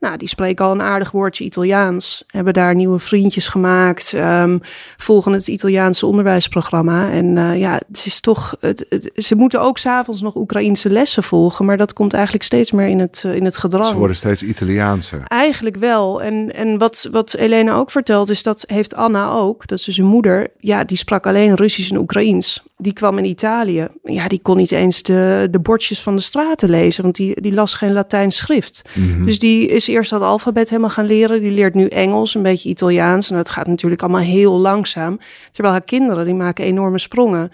Nou, 0.00 0.16
die 0.16 0.28
spreken 0.28 0.64
al 0.64 0.72
een 0.72 0.82
aardig 0.82 1.10
woordje 1.10 1.44
Italiaans. 1.44 2.24
Hebben 2.26 2.52
daar 2.54 2.74
nieuwe 2.74 2.98
vriendjes 2.98 3.48
gemaakt. 3.48 4.12
Um, 4.12 4.60
volgen 4.96 5.32
het 5.32 5.48
Italiaanse 5.48 6.06
onderwijsprogramma. 6.06 7.10
En 7.10 7.36
uh, 7.36 7.58
ja, 7.58 7.80
het 7.88 8.06
is 8.06 8.20
toch. 8.20 8.56
Het, 8.60 8.86
het, 8.88 9.10
ze 9.14 9.34
moeten 9.34 9.60
ook 9.60 9.78
s'avonds 9.78 10.20
nog 10.20 10.36
Oekraïense 10.36 10.90
lessen 10.90 11.22
volgen. 11.22 11.64
Maar 11.64 11.76
dat 11.76 11.92
komt 11.92 12.12
eigenlijk 12.12 12.44
steeds 12.44 12.70
meer 12.70 12.88
in 12.88 12.98
het, 12.98 13.22
uh, 13.26 13.34
in 13.34 13.44
het 13.44 13.56
gedrag. 13.56 13.88
Ze 13.88 13.96
worden 13.96 14.16
steeds 14.16 14.42
Italiaanser. 14.42 15.22
Eigenlijk 15.26 15.76
wel. 15.76 16.22
En, 16.22 16.54
en 16.54 16.78
wat, 16.78 17.08
wat 17.10 17.34
Elena 17.34 17.74
ook 17.74 17.90
vertelt, 17.90 18.30
is 18.30 18.42
dat 18.42 18.64
heeft 18.66 18.94
Anna 18.94 19.30
ook. 19.30 19.66
Dat 19.66 19.78
is 19.78 19.84
zijn 19.84 20.06
moeder. 20.06 20.48
Ja, 20.58 20.84
die 20.84 20.96
sprak 20.96 21.26
alleen 21.26 21.54
Russisch 21.54 21.90
en 21.90 21.98
Oekraïens. 21.98 22.62
Die 22.80 22.92
kwam 22.92 23.18
in 23.18 23.24
Italië. 23.24 23.88
Ja, 24.02 24.28
die 24.28 24.40
kon 24.42 24.56
niet 24.56 24.72
eens 24.72 25.02
de, 25.02 25.48
de 25.50 25.60
bordjes 25.60 26.02
van 26.02 26.16
de 26.16 26.22
straten 26.22 26.70
lezen. 26.70 27.02
Want 27.02 27.16
die, 27.16 27.40
die 27.40 27.52
las 27.52 27.74
geen 27.74 27.92
Latijns 27.92 28.36
schrift. 28.36 28.82
Mm 28.94 29.14
-hmm. 29.14 29.26
Dus 29.26 29.38
die 29.38 29.68
is 29.68 29.86
eerst 29.86 30.10
dat 30.10 30.22
alfabet 30.22 30.68
helemaal 30.68 30.90
gaan 30.90 31.06
leren. 31.06 31.40
Die 31.40 31.50
leert 31.50 31.74
nu 31.74 31.86
Engels, 31.86 32.34
een 32.34 32.42
beetje 32.42 32.68
Italiaans. 32.68 33.30
En 33.30 33.36
dat 33.36 33.50
gaat 33.50 33.66
natuurlijk 33.66 34.02
allemaal 34.02 34.20
heel 34.20 34.58
langzaam. 34.58 35.18
Terwijl 35.50 35.74
haar 35.74 35.84
kinderen, 35.84 36.24
die 36.24 36.34
maken 36.34 36.64
enorme 36.64 36.98
sprongen. 36.98 37.50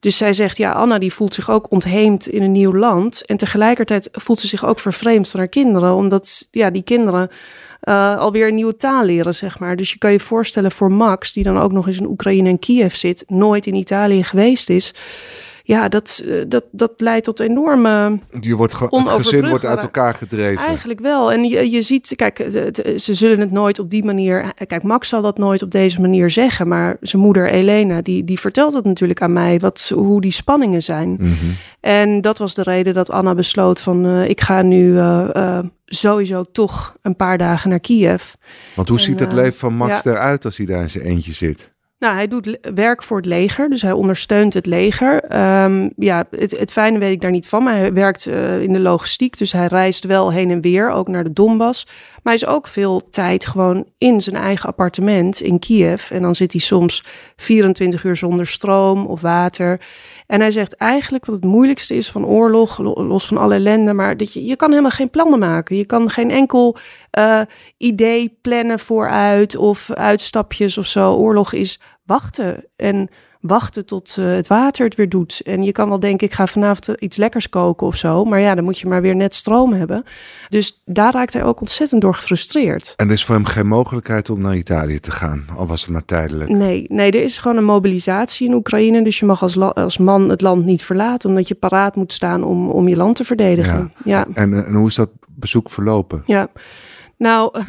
Dus 0.00 0.16
zij 0.16 0.32
zegt, 0.32 0.56
ja, 0.56 0.72
Anna 0.72 0.98
die 0.98 1.12
voelt 1.12 1.34
zich 1.34 1.50
ook 1.50 1.70
ontheemd 1.70 2.28
in 2.28 2.42
een 2.42 2.52
nieuw 2.52 2.74
land. 2.74 3.24
En 3.26 3.36
tegelijkertijd 3.36 4.08
voelt 4.12 4.40
ze 4.40 4.46
zich 4.46 4.66
ook 4.66 4.78
vervreemd 4.78 5.30
van 5.30 5.40
haar 5.40 5.48
kinderen. 5.48 5.94
Omdat, 5.94 6.48
ja, 6.50 6.70
die 6.70 6.82
kinderen 6.82 7.30
uh, 7.82 8.18
alweer 8.18 8.48
een 8.48 8.54
nieuwe 8.54 8.76
taal 8.76 9.04
leren, 9.04 9.34
zeg 9.34 9.58
maar. 9.58 9.76
Dus 9.76 9.92
je 9.92 9.98
kan 9.98 10.12
je 10.12 10.20
voorstellen 10.20 10.72
voor 10.72 10.92
Max, 10.92 11.32
die 11.32 11.44
dan 11.44 11.58
ook 11.58 11.72
nog 11.72 11.86
eens 11.86 11.98
in 11.98 12.06
Oekraïne 12.06 12.48
en 12.48 12.58
Kiev 12.58 12.94
zit, 12.94 13.24
nooit 13.26 13.66
in 13.66 13.74
Italië 13.74 14.24
geweest 14.24 14.70
is 14.70 14.94
ja, 15.68 15.88
dat, 15.88 16.24
dat, 16.46 16.64
dat 16.70 16.92
leidt 16.96 17.24
tot 17.24 17.40
enorme. 17.40 18.20
Je 18.40 18.54
wordt 18.54 18.78
het 18.78 19.08
gezin 19.08 19.48
wordt 19.48 19.64
uit 19.64 19.82
elkaar 19.82 20.14
gedreven. 20.14 20.66
Eigenlijk 20.66 21.00
wel. 21.00 21.32
En 21.32 21.44
je, 21.44 21.70
je 21.70 21.82
ziet, 21.82 22.12
kijk, 22.16 22.36
ze 22.96 23.14
zullen 23.14 23.40
het 23.40 23.50
nooit 23.50 23.78
op 23.78 23.90
die 23.90 24.04
manier. 24.04 24.52
Kijk, 24.66 24.82
Max 24.82 25.08
zal 25.08 25.22
dat 25.22 25.38
nooit 25.38 25.62
op 25.62 25.70
deze 25.70 26.00
manier 26.00 26.30
zeggen. 26.30 26.68
Maar 26.68 26.96
zijn 27.00 27.22
moeder 27.22 27.50
Elena, 27.50 28.02
die, 28.02 28.24
die 28.24 28.40
vertelt 28.40 28.72
het 28.72 28.84
natuurlijk 28.84 29.22
aan 29.22 29.32
mij, 29.32 29.58
wat, 29.58 29.92
hoe 29.94 30.20
die 30.20 30.32
spanningen 30.32 30.82
zijn. 30.82 31.08
Mm 31.08 31.18
-hmm. 31.18 31.56
En 31.80 32.20
dat 32.20 32.38
was 32.38 32.54
de 32.54 32.62
reden 32.62 32.94
dat 32.94 33.10
Anna 33.10 33.34
besloot 33.34 33.80
van 33.80 34.06
uh, 34.06 34.28
ik 34.28 34.40
ga 34.40 34.62
nu 34.62 34.92
uh, 34.92 35.28
uh, 35.36 35.58
sowieso 35.86 36.44
toch 36.52 36.96
een 37.02 37.16
paar 37.16 37.38
dagen 37.38 37.70
naar 37.70 37.80
Kiev. 37.80 38.32
Want 38.74 38.88
hoe 38.88 38.98
en, 38.98 39.04
ziet 39.04 39.20
het 39.20 39.32
leven 39.32 39.58
van 39.58 39.74
Max 39.74 40.02
ja. 40.02 40.10
eruit 40.10 40.44
als 40.44 40.56
hij 40.56 40.66
daar 40.66 40.82
in 40.82 40.90
zijn 40.90 41.04
eentje 41.04 41.32
zit? 41.32 41.76
Nou, 41.98 42.14
hij 42.14 42.28
doet 42.28 42.58
werk 42.74 43.02
voor 43.02 43.16
het 43.16 43.26
leger, 43.26 43.70
dus 43.70 43.82
hij 43.82 43.92
ondersteunt 43.92 44.54
het 44.54 44.66
leger. 44.66 45.36
Um, 45.64 45.92
ja, 45.96 46.24
het, 46.30 46.72
fijne 46.72 46.98
weet 46.98 47.12
ik 47.12 47.20
daar 47.20 47.30
niet 47.30 47.48
van, 47.48 47.62
maar 47.62 47.74
hij 47.74 47.92
werkt 47.92 48.28
uh, 48.28 48.62
in 48.62 48.72
de 48.72 48.80
logistiek, 48.80 49.38
dus 49.38 49.52
hij 49.52 49.66
reist 49.66 50.04
wel 50.04 50.32
heen 50.32 50.50
en 50.50 50.60
weer, 50.60 50.90
ook 50.90 51.08
naar 51.08 51.24
de 51.24 51.32
Donbass. 51.32 51.84
Maar 52.22 52.32
hij 52.32 52.34
is 52.34 52.46
ook 52.46 52.66
veel 52.66 53.10
tijd 53.10 53.46
gewoon 53.46 53.86
in 53.98 54.20
zijn 54.20 54.36
eigen 54.36 54.68
appartement 54.68 55.40
in 55.40 55.58
Kiev. 55.58 56.10
En 56.10 56.22
dan 56.22 56.34
zit 56.34 56.52
hij 56.52 56.60
soms 56.60 57.04
24 57.36 58.04
uur 58.04 58.16
zonder 58.16 58.46
stroom 58.46 59.06
of 59.06 59.20
water. 59.20 59.80
En 60.28 60.40
hij 60.40 60.50
zegt 60.50 60.74
eigenlijk 60.74 61.26
wat 61.26 61.34
het 61.34 61.44
moeilijkste 61.44 61.94
is 61.94 62.10
van 62.10 62.26
oorlog, 62.26 62.78
los 62.78 63.26
van 63.26 63.36
alle 63.36 63.54
ellende, 63.54 63.92
maar 63.92 64.16
dat 64.16 64.32
je, 64.32 64.44
je 64.44 64.56
kan 64.56 64.70
helemaal 64.70 64.90
geen 64.90 65.10
plannen 65.10 65.38
maken. 65.38 65.76
Je 65.76 65.84
kan 65.84 66.10
geen 66.10 66.30
enkel 66.30 66.76
uh, 67.18 67.40
idee 67.76 68.38
plannen 68.42 68.78
vooruit 68.78 69.56
of 69.56 69.90
uitstapjes 69.90 70.78
of 70.78 70.86
zo. 70.86 71.14
Oorlog 71.14 71.52
is 71.52 71.80
wachten 72.04 72.64
en 72.76 73.08
wachten 73.40 73.86
tot 73.86 74.16
uh, 74.18 74.26
het 74.26 74.46
water 74.46 74.84
het 74.84 74.94
weer 74.94 75.08
doet. 75.08 75.40
En 75.44 75.62
je 75.62 75.72
kan 75.72 75.88
wel 75.88 76.00
denken, 76.00 76.26
ik 76.26 76.32
ga 76.32 76.46
vanavond 76.46 76.88
iets 76.98 77.16
lekkers 77.16 77.48
koken 77.48 77.86
of 77.86 77.96
zo. 77.96 78.24
Maar 78.24 78.40
ja, 78.40 78.54
dan 78.54 78.64
moet 78.64 78.78
je 78.78 78.86
maar 78.86 79.02
weer 79.02 79.16
net 79.16 79.34
stroom 79.34 79.72
hebben. 79.72 80.04
Dus 80.48 80.82
daar 80.84 81.12
raakt 81.12 81.32
hij 81.32 81.44
ook 81.44 81.60
ontzettend 81.60 82.00
door 82.00 82.14
gefrustreerd. 82.14 82.92
En 82.96 83.06
er 83.06 83.12
is 83.12 83.24
voor 83.24 83.34
hem 83.34 83.44
geen 83.44 83.66
mogelijkheid 83.66 84.30
om 84.30 84.40
naar 84.40 84.56
Italië 84.56 85.00
te 85.00 85.10
gaan, 85.10 85.44
al 85.56 85.66
was 85.66 85.80
het 85.80 85.90
maar 85.90 86.04
tijdelijk. 86.04 86.50
Nee, 86.50 86.86
nee 86.88 87.10
er 87.10 87.22
is 87.22 87.38
gewoon 87.38 87.56
een 87.56 87.64
mobilisatie 87.64 88.48
in 88.48 88.54
Oekraïne. 88.54 89.04
Dus 89.04 89.18
je 89.18 89.26
mag 89.26 89.42
als, 89.42 89.58
als 89.58 89.98
man 89.98 90.28
het 90.28 90.40
land 90.40 90.64
niet 90.64 90.82
verlaten, 90.82 91.28
omdat 91.28 91.48
je 91.48 91.54
paraat 91.54 91.96
moet 91.96 92.12
staan 92.12 92.44
om, 92.44 92.70
om 92.70 92.88
je 92.88 92.96
land 92.96 93.16
te 93.16 93.24
verdedigen. 93.24 93.92
Ja. 94.04 94.18
ja. 94.18 94.26
En, 94.34 94.66
en 94.66 94.74
hoe 94.74 94.88
is 94.88 94.94
dat 94.94 95.10
bezoek 95.26 95.70
verlopen? 95.70 96.22
Ja. 96.26 96.48
Nou, 97.18 97.62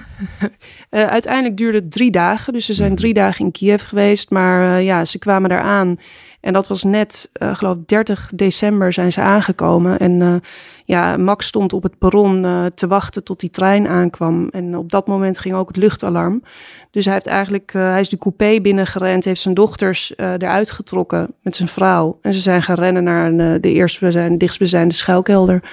uh, 0.92 1.08
uiteindelijk 1.08 1.58
duurde 1.58 1.78
het 1.78 1.92
drie 1.92 2.12
dagen. 2.12 2.54
Dus 2.54 2.66
ze 2.66 2.74
zijn 2.74 2.96
drie 2.96 3.14
dagen 3.14 3.46
in 3.46 3.52
Kiev 3.52 3.84
geweest. 3.84 4.30
Maar 4.30 4.64
uh, 4.64 4.86
ja, 4.86 5.06
ze 5.06 5.20
kwamen 5.20 5.50
daar 5.50 5.62
aan. 5.62 6.00
En 6.42 6.54
dat 6.54 6.68
was 6.68 6.84
net, 6.84 7.30
uh, 7.42 7.56
geloof 7.56 7.76
ik, 7.76 7.88
30 7.88 8.32
december 8.36 8.94
zijn 8.94 9.12
ze 9.12 9.22
aangekomen. 9.22 10.00
En 10.00 10.42
ja, 10.86 11.18
Max 11.18 11.48
stond 11.48 11.74
op 11.74 11.84
het 11.84 11.98
perron 11.98 12.46
te 12.76 12.88
wachten 12.88 13.24
tot 13.24 13.40
die 13.40 13.50
trein 13.50 13.88
aankwam. 13.88 14.48
En 14.52 14.78
op 14.78 14.92
dat 14.92 15.08
moment 15.08 15.40
ging 15.40 15.56
ook 15.56 15.68
het 15.68 15.78
luchtalarm. 15.78 16.44
Dus 16.92 17.06
hij 17.06 17.14
heeft 17.14 17.28
eigenlijk, 17.28 17.72
hij 17.74 18.00
is 18.00 18.10
de 18.10 18.18
coupé 18.18 18.62
binnengerend, 18.62 19.26
heeft 19.26 19.42
zijn 19.42 19.54
dochters 19.54 20.14
eruit 20.18 20.72
getrokken 20.72 21.34
met 21.42 21.56
zijn 21.56 21.68
vrouw. 21.68 22.20
En 22.22 22.34
ze 22.34 22.40
zijn 22.40 22.64
gaan 22.64 22.76
rennen 22.76 23.04
naar 23.04 23.26
een, 23.26 23.62
de 23.62 23.72
eerste, 23.72 24.36
dichtstbijzijnde 24.38 24.94
schuilkelder. 24.96 25.64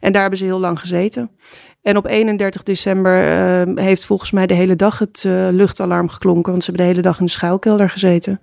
En 0.00 0.12
daar 0.12 0.20
hebben 0.20 0.38
ze 0.38 0.44
heel 0.44 0.60
lang 0.60 0.80
gezeten. 0.80 1.30
En 1.82 1.96
op 1.96 2.06
31 2.06 2.62
december 2.62 3.12
heeft 3.78 4.04
volgens 4.04 4.30
mij 4.30 4.46
de 4.46 4.54
hele 4.54 4.76
dag 4.76 4.98
het 4.98 5.24
luchtalarm 5.50 6.08
geklonken. 6.08 6.50
Want 6.50 6.64
ze 6.64 6.70
hebben 6.70 6.86
de 6.86 6.92
hele 6.92 7.08
dag 7.08 7.18
in 7.18 7.24
de 7.24 7.32
schuilkelder 7.32 7.90
gezeten. 7.90 8.40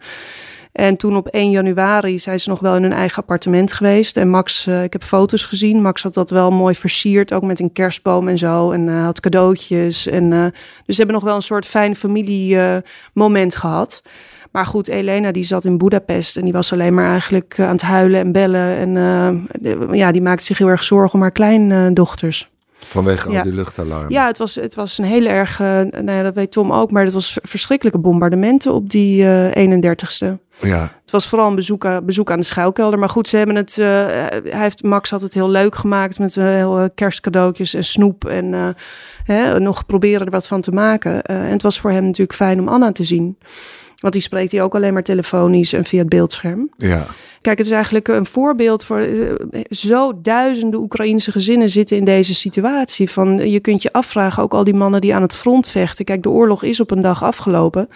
En 0.78 0.98
toen 0.98 1.16
op 1.16 1.28
1 1.28 1.50
januari 1.50 2.20
zijn 2.20 2.40
ze 2.40 2.50
nog 2.50 2.60
wel 2.60 2.76
in 2.76 2.82
hun 2.82 2.94
eigen 2.94 3.18
appartement 3.22 3.74
geweest. 3.74 4.18
En 4.18 4.30
Max, 4.30 4.68
uh, 4.68 4.84
ik 4.84 4.94
heb 4.94 5.04
foto's 5.04 5.46
gezien. 5.46 5.82
Max 5.82 6.04
had 6.04 6.14
dat 6.14 6.30
wel 6.30 6.52
mooi 6.52 6.76
versierd, 6.76 7.34
ook 7.34 7.44
met 7.44 7.60
een 7.60 7.74
kerstboom 7.74 8.28
en 8.28 8.38
zo. 8.38 8.72
En 8.72 8.88
uh, 8.88 9.04
had 9.04 9.20
cadeautjes. 9.20 10.08
En, 10.08 10.32
uh, 10.32 10.44
dus 10.86 10.96
ze 10.96 10.96
hebben 10.96 11.16
nog 11.16 11.24
wel 11.24 11.36
een 11.36 11.42
soort 11.42 11.66
fijn 11.66 11.96
familiemoment 11.96 13.56
gehad. 13.56 14.02
Maar 14.52 14.66
goed, 14.66 14.88
Elena 14.88 15.32
die 15.32 15.44
zat 15.44 15.66
in 15.66 15.78
Budapest 15.78 16.38
en 16.38 16.44
die 16.44 16.54
was 16.54 16.74
alleen 16.74 16.94
maar 16.94 17.10
eigenlijk 17.10 17.60
aan 17.60 17.72
het 17.72 17.82
huilen 17.82 18.20
en 18.20 18.32
bellen. 18.32 18.78
En 18.78 19.98
ja, 19.98 20.12
die 20.12 20.22
maakte 20.22 20.44
zich 20.44 20.58
heel 20.58 20.70
erg 20.70 20.84
zorgen 20.84 21.14
om 21.14 21.22
haar 21.22 21.32
kleindochters. 21.32 22.50
Vanwege 22.80 23.32
ja. 23.32 23.38
al 23.38 23.44
die 23.44 23.54
luchtalarmen. 23.54 24.12
Ja, 24.12 24.28
het 24.28 24.38
was, 24.38 24.56
het 24.56 24.76
was 24.76 24.98
een 24.98 25.06
hele 25.06 25.30
erg, 25.30 25.60
uh, 25.60 25.68
nou 25.68 26.12
ja, 26.12 26.24
dat 26.24 26.36
weet 26.36 26.52
Tom 26.52 26.74
ook, 26.74 26.92
maar 26.92 27.04
het 27.04 27.14
was 27.14 27.38
verschrikkelijke 27.42 28.00
bombardementen 28.00 28.74
op 28.74 28.90
die 28.90 29.24
uh, 29.24 29.80
31ste. 29.80 30.38
Ja. 30.62 30.82
Het 31.02 31.12
was 31.12 31.28
vooral 31.28 31.48
een 31.48 31.56
bezoek, 31.56 31.88
bezoek 32.04 32.32
aan 32.32 32.40
de 32.40 32.46
schuilkelder. 32.46 33.00
Maar 33.00 33.10
goed, 33.10 33.28
ze 33.28 33.38
hebben 33.38 33.56
het. 33.56 33.78
Uh, 33.78 33.86
hij 33.86 34.42
heeft, 34.44 34.84
Max 34.84 35.10
had 35.10 35.22
het 35.22 35.34
heel 35.34 35.50
leuk 35.50 35.76
gemaakt 35.76 36.20
met 36.20 36.36
heel 36.36 36.90
kerstcadeautjes 36.96 37.74
en 37.74 37.84
snoep. 37.84 38.26
En 38.26 38.76
hè, 39.24 39.60
nog 39.60 39.86
proberen 39.86 40.26
er 40.26 40.32
wat 40.32 40.48
van 40.48 40.62
te 40.62 40.72
maken. 40.72 41.22
en 41.22 41.52
het 41.52 41.62
was 41.62 41.80
voor 41.80 41.92
hem 41.92 42.04
natuurlijk 42.04 42.34
fijn 42.34 42.60
om 42.60 42.68
Anna 42.68 42.92
te 42.92 43.04
zien. 43.04 43.38
Want 44.02 44.14
die 44.14 44.22
spreekt 44.22 44.52
hij 44.52 44.64
ook 44.64 44.76
alleen 44.76 44.94
maar 44.94 45.04
telefonisch 45.04 45.74
en 45.74 45.86
via 45.86 46.00
het 46.00 46.10
beeldscherm. 46.10 46.70
Ja. 46.78 47.06
Kijk, 47.42 47.58
het 47.58 47.68
is 47.68 47.74
eigenlijk 47.74 48.08
een 48.08 48.26
voorbeeld 48.26 48.84
voor 48.84 49.00
uh, 49.00 49.32
zo 49.70 50.22
duizenden 50.22 50.80
Oekraïnse 50.80 51.32
gezinnen 51.32 51.70
zitten 51.70 51.98
in 51.98 52.06
deze 52.06 52.36
situatie. 52.36 53.10
Van 53.10 53.50
je 53.50 53.60
kunt 53.60 53.82
je 53.82 53.94
afvragen, 53.94 54.44
ook 54.44 54.54
al 54.54 54.64
die 54.64 54.74
mannen 54.74 55.02
die 55.02 55.16
aan 55.16 55.22
het 55.22 55.36
front 55.36 55.70
vechten. 55.70 56.06
Kijk, 56.06 56.24
de 56.24 56.30
oorlog 56.30 56.64
is 56.64 56.80
op 56.80 56.92
een 56.92 57.02
dag 57.02 57.24
afgelopen. 57.24 57.90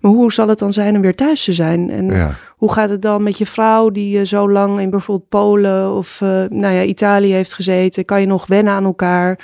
Maar 0.00 0.12
hoe 0.12 0.32
zal 0.32 0.48
het 0.48 0.58
dan 0.58 0.72
zijn 0.72 0.96
om 0.96 1.02
weer 1.02 1.14
thuis 1.14 1.44
te 1.44 1.52
zijn? 1.52 1.90
En 1.90 2.10
ja. 2.10 2.36
hoe 2.56 2.72
gaat 2.72 2.90
het 2.90 3.02
dan 3.02 3.22
met 3.22 3.38
je 3.38 3.46
vrouw 3.46 3.90
die 3.90 4.18
uh, 4.18 4.24
zo 4.24 4.50
lang 4.50 4.80
in 4.80 4.90
bijvoorbeeld 4.90 5.28
Polen 5.28 5.92
of 5.92 6.20
uh, 6.20 6.28
nou 6.48 6.74
ja, 6.74 6.82
Italië 6.82 7.32
heeft 7.32 7.52
gezeten? 7.52 8.04
Kan 8.04 8.20
je 8.20 8.26
nog 8.26 8.46
wennen 8.46 8.72
aan 8.72 8.84
elkaar? 8.84 9.38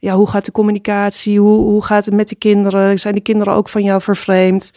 Ja, 0.00 0.14
hoe 0.14 0.28
gaat 0.28 0.44
de 0.44 0.52
communicatie? 0.52 1.40
Hoe, 1.40 1.64
hoe 1.64 1.84
gaat 1.84 2.04
het 2.04 2.14
met 2.14 2.28
de 2.28 2.36
kinderen? 2.36 2.98
Zijn 2.98 3.14
de 3.14 3.20
kinderen 3.20 3.54
ook 3.54 3.68
van 3.68 3.82
jou 3.82 4.00
vervreemd? 4.00 4.72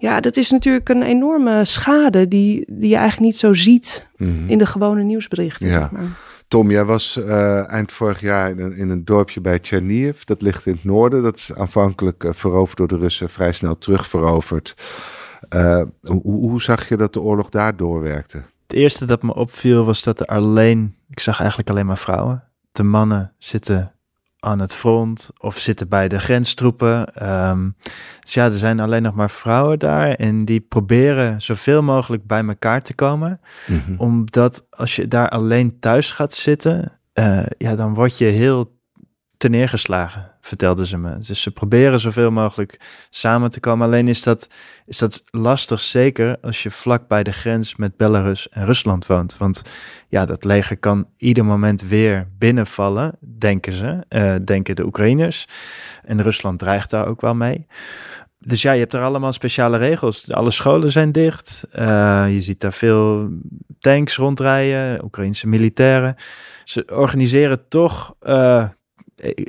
Ja, 0.00 0.20
dat 0.20 0.36
is 0.36 0.50
natuurlijk 0.50 0.88
een 0.88 1.02
enorme 1.02 1.64
schade 1.64 2.28
die, 2.28 2.64
die 2.66 2.88
je 2.88 2.96
eigenlijk 2.96 3.26
niet 3.26 3.38
zo 3.38 3.52
ziet 3.52 4.06
mm-hmm. 4.16 4.48
in 4.48 4.58
de 4.58 4.66
gewone 4.66 5.02
nieuwsberichten. 5.02 5.66
Ja. 5.66 5.78
Zeg 5.80 5.90
maar. 5.90 6.18
Tom, 6.48 6.70
jij 6.70 6.84
was 6.84 7.16
uh, 7.16 7.70
eind 7.70 7.92
vorig 7.92 8.20
jaar 8.20 8.50
in 8.50 8.58
een, 8.58 8.72
in 8.72 8.90
een, 8.90 9.04
dorpje 9.04 9.40
bij 9.40 9.58
Chernihiv. 9.62 10.22
Dat 10.22 10.42
ligt 10.42 10.66
in 10.66 10.72
het 10.72 10.84
noorden. 10.84 11.22
Dat 11.22 11.36
is 11.36 11.52
aanvankelijk 11.54 12.24
uh, 12.24 12.32
veroverd 12.32 12.78
door 12.78 12.88
de 12.88 12.96
Russen, 12.96 13.28
vrij 13.28 13.52
snel 13.52 13.78
terugveroverd. 13.78 14.74
Uh, 15.54 15.82
hoe, 16.02 16.22
hoe 16.22 16.62
zag 16.62 16.88
je 16.88 16.96
dat 16.96 17.12
de 17.12 17.20
oorlog 17.20 17.48
daar 17.48 17.76
doorwerkte? 17.76 18.36
Het 18.62 18.72
eerste 18.72 19.06
dat 19.06 19.22
me 19.22 19.34
opviel 19.34 19.84
was 19.84 20.02
dat 20.02 20.20
er 20.20 20.26
alleen, 20.26 20.94
ik 21.08 21.20
zag 21.20 21.40
eigenlijk 21.40 21.70
alleen 21.70 21.86
maar 21.86 21.98
vrouwen. 21.98 22.44
De 22.72 22.82
mannen 22.82 23.32
zitten 23.38 23.92
aan 24.40 24.60
het 24.60 24.74
front 24.74 25.30
of 25.40 25.58
zitten 25.58 25.88
bij 25.88 26.08
de 26.08 26.18
grenstroepen. 26.18 27.28
Um, 27.30 27.76
Dus 28.20 28.34
ja, 28.34 28.44
er 28.44 28.52
zijn 28.52 28.80
alleen 28.80 29.02
nog 29.02 29.14
maar 29.14 29.30
vrouwen 29.30 29.78
daar 29.78 30.14
en 30.14 30.44
die 30.44 30.60
proberen 30.60 31.42
zoveel 31.42 31.82
mogelijk 31.82 32.26
bij 32.26 32.44
elkaar 32.46 32.82
te 32.82 32.94
komen. 32.94 33.40
Mhm. 33.66 33.94
Omdat 33.96 34.66
als 34.70 34.96
je 34.96 35.08
daar 35.08 35.28
alleen 35.28 35.78
thuis 35.80 36.12
gaat 36.12 36.34
zitten, 36.34 36.92
eh, 37.12 37.42
ja, 37.58 37.74
dan 37.74 37.94
word 37.94 38.18
je 38.18 38.24
heel 38.24 38.78
neergeslagen, 39.48 40.30
vertelden 40.40 40.86
ze 40.86 40.98
me. 40.98 41.18
Dus 41.18 41.42
ze 41.42 41.50
proberen 41.50 41.98
zoveel 41.98 42.30
mogelijk 42.30 42.80
samen 43.10 43.50
te 43.50 43.60
komen. 43.60 43.86
Alleen 43.86 44.08
is 44.08 44.22
dat, 44.22 44.48
is 44.86 44.98
dat 44.98 45.22
lastig, 45.30 45.80
zeker 45.80 46.38
als 46.40 46.62
je 46.62 46.70
vlak 46.70 47.08
bij 47.08 47.22
de 47.22 47.32
grens 47.32 47.76
met 47.76 47.96
Belarus 47.96 48.48
en 48.48 48.64
Rusland 48.64 49.06
woont. 49.06 49.36
Want 49.36 49.62
ja, 50.08 50.26
dat 50.26 50.44
leger 50.44 50.76
kan 50.76 51.06
ieder 51.16 51.44
moment 51.44 51.82
weer 51.82 52.28
binnenvallen, 52.38 53.16
denken 53.20 53.72
ze, 53.72 54.04
eh, 54.08 54.34
denken 54.44 54.76
de 54.76 54.84
Oekraïners. 54.84 55.48
En 56.04 56.22
Rusland 56.22 56.58
dreigt 56.58 56.90
daar 56.90 57.06
ook 57.06 57.20
wel 57.20 57.34
mee. 57.34 57.66
Dus 58.38 58.62
ja, 58.62 58.72
je 58.72 58.80
hebt 58.80 58.94
er 58.94 59.02
allemaal 59.02 59.32
speciale 59.32 59.76
regels. 59.76 60.32
Alle 60.32 60.50
scholen 60.50 60.90
zijn 60.90 61.12
dicht. 61.12 61.64
Eh, 61.70 62.24
je 62.28 62.40
ziet 62.40 62.60
daar 62.60 62.72
veel 62.72 63.28
tanks 63.80 64.16
rondrijden, 64.16 65.04
Oekraïnse 65.04 65.48
militairen. 65.48 66.14
Ze 66.64 66.84
organiseren 66.92 67.68
toch 67.68 68.14
uh, 68.22 68.64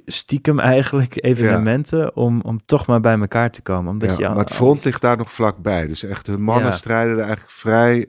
stiekem 0.05 0.59
eigenlijk 0.59 1.13
evenementen 1.23 2.15
om, 2.15 2.41
om 2.41 2.65
toch 2.65 2.87
maar 2.87 2.99
bij 2.99 3.19
elkaar 3.19 3.51
te 3.51 3.61
komen. 3.61 3.91
Omdat 3.91 4.09
ja, 4.09 4.15
je, 4.17 4.27
maar 4.27 4.43
het 4.43 4.53
front 4.53 4.83
ligt 4.85 5.01
daar 5.01 5.17
nog 5.17 5.31
vlakbij. 5.31 5.87
Dus 5.87 6.03
echt, 6.03 6.27
hun 6.27 6.41
mannen 6.41 6.69
Ja. 6.69 6.75
strijden 6.75 7.13
er 7.13 7.19
eigenlijk 7.19 7.51
vrij 7.51 8.07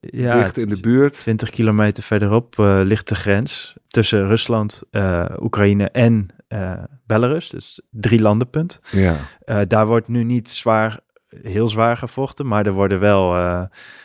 dicht 0.00 0.56
in 0.56 0.68
de 0.68 0.80
buurt. 0.80 1.18
20 1.18 1.50
kilometer 1.50 2.02
verderop 2.02 2.58
eh, 2.58 2.80
ligt 2.82 3.08
de 3.08 3.14
grens 3.14 3.76
tussen 3.88 4.26
Rusland, 4.26 4.82
eh, 4.90 5.24
Oekraïne 5.40 5.90
en 5.90 6.28
eh, 6.48 6.72
Belarus. 7.06 7.48
Dus 7.48 7.80
drie 7.90 8.20
landenpunt. 8.20 8.80
Ja. 8.90 9.16
Eh, 9.44 9.60
daar 9.66 9.86
wordt 9.86 10.08
nu 10.08 10.24
niet 10.24 10.50
zwaar, 10.50 11.00
heel 11.42 11.68
zwaar 11.68 11.96
gevochten, 11.96 12.46
maar 12.46 12.66
er 12.66 12.72
worden 12.72 13.00
wel 13.00 13.36
eh, 13.36 13.62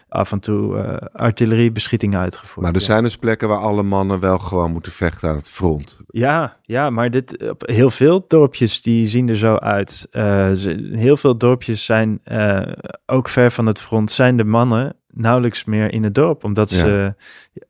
af 0.10 0.32
en 0.32 0.39
toe 0.39 0.77
eh, 0.77 1.08
artilleriebeschietingen 1.13 2.20
uitgevoerd. 2.20 2.65
Maar 2.65 2.74
er 2.75 2.80
ja. 2.80 2.86
zijn 2.86 3.03
dus 3.03 3.18
plekken 3.18 3.48
waar 3.48 3.58
alle 3.58 3.84
mannen 3.84 4.20
wel 4.20 4.39
gewoon 4.39 4.72
moeten 4.72 4.92
vechten 4.92 5.30
aan 5.30 5.36
het 5.36 5.50
front. 5.50 5.98
Ja, 6.08 6.58
ja, 6.62 6.89
maar 6.89 7.12
dit, 7.12 7.50
op 7.50 7.68
heel 7.68 7.89
veel 7.92 8.25
dorpjes 8.27 8.82
die 8.82 9.06
zien 9.06 9.30
er 9.30 9.38
zo 9.38 9.56
uit. 9.56 10.08
Ze- 10.12 10.89
heel 10.94 11.18
veel 11.18 11.38
dorpjes 11.38 11.86
zijn 11.86 12.22
ook 13.06 13.30
ver 13.30 13.51
van 13.51 13.65
het 13.65 13.82
front, 13.82 14.12
zijn 14.12 14.38
de 14.38 14.44
mannen 14.44 14.96
nauwelijks 15.15 15.63
meer 15.65 15.92
in 15.94 16.03
het 16.03 16.15
dorp, 16.15 16.44
omdat 16.44 16.70
Ja. 16.70 16.77
ze 16.77 17.15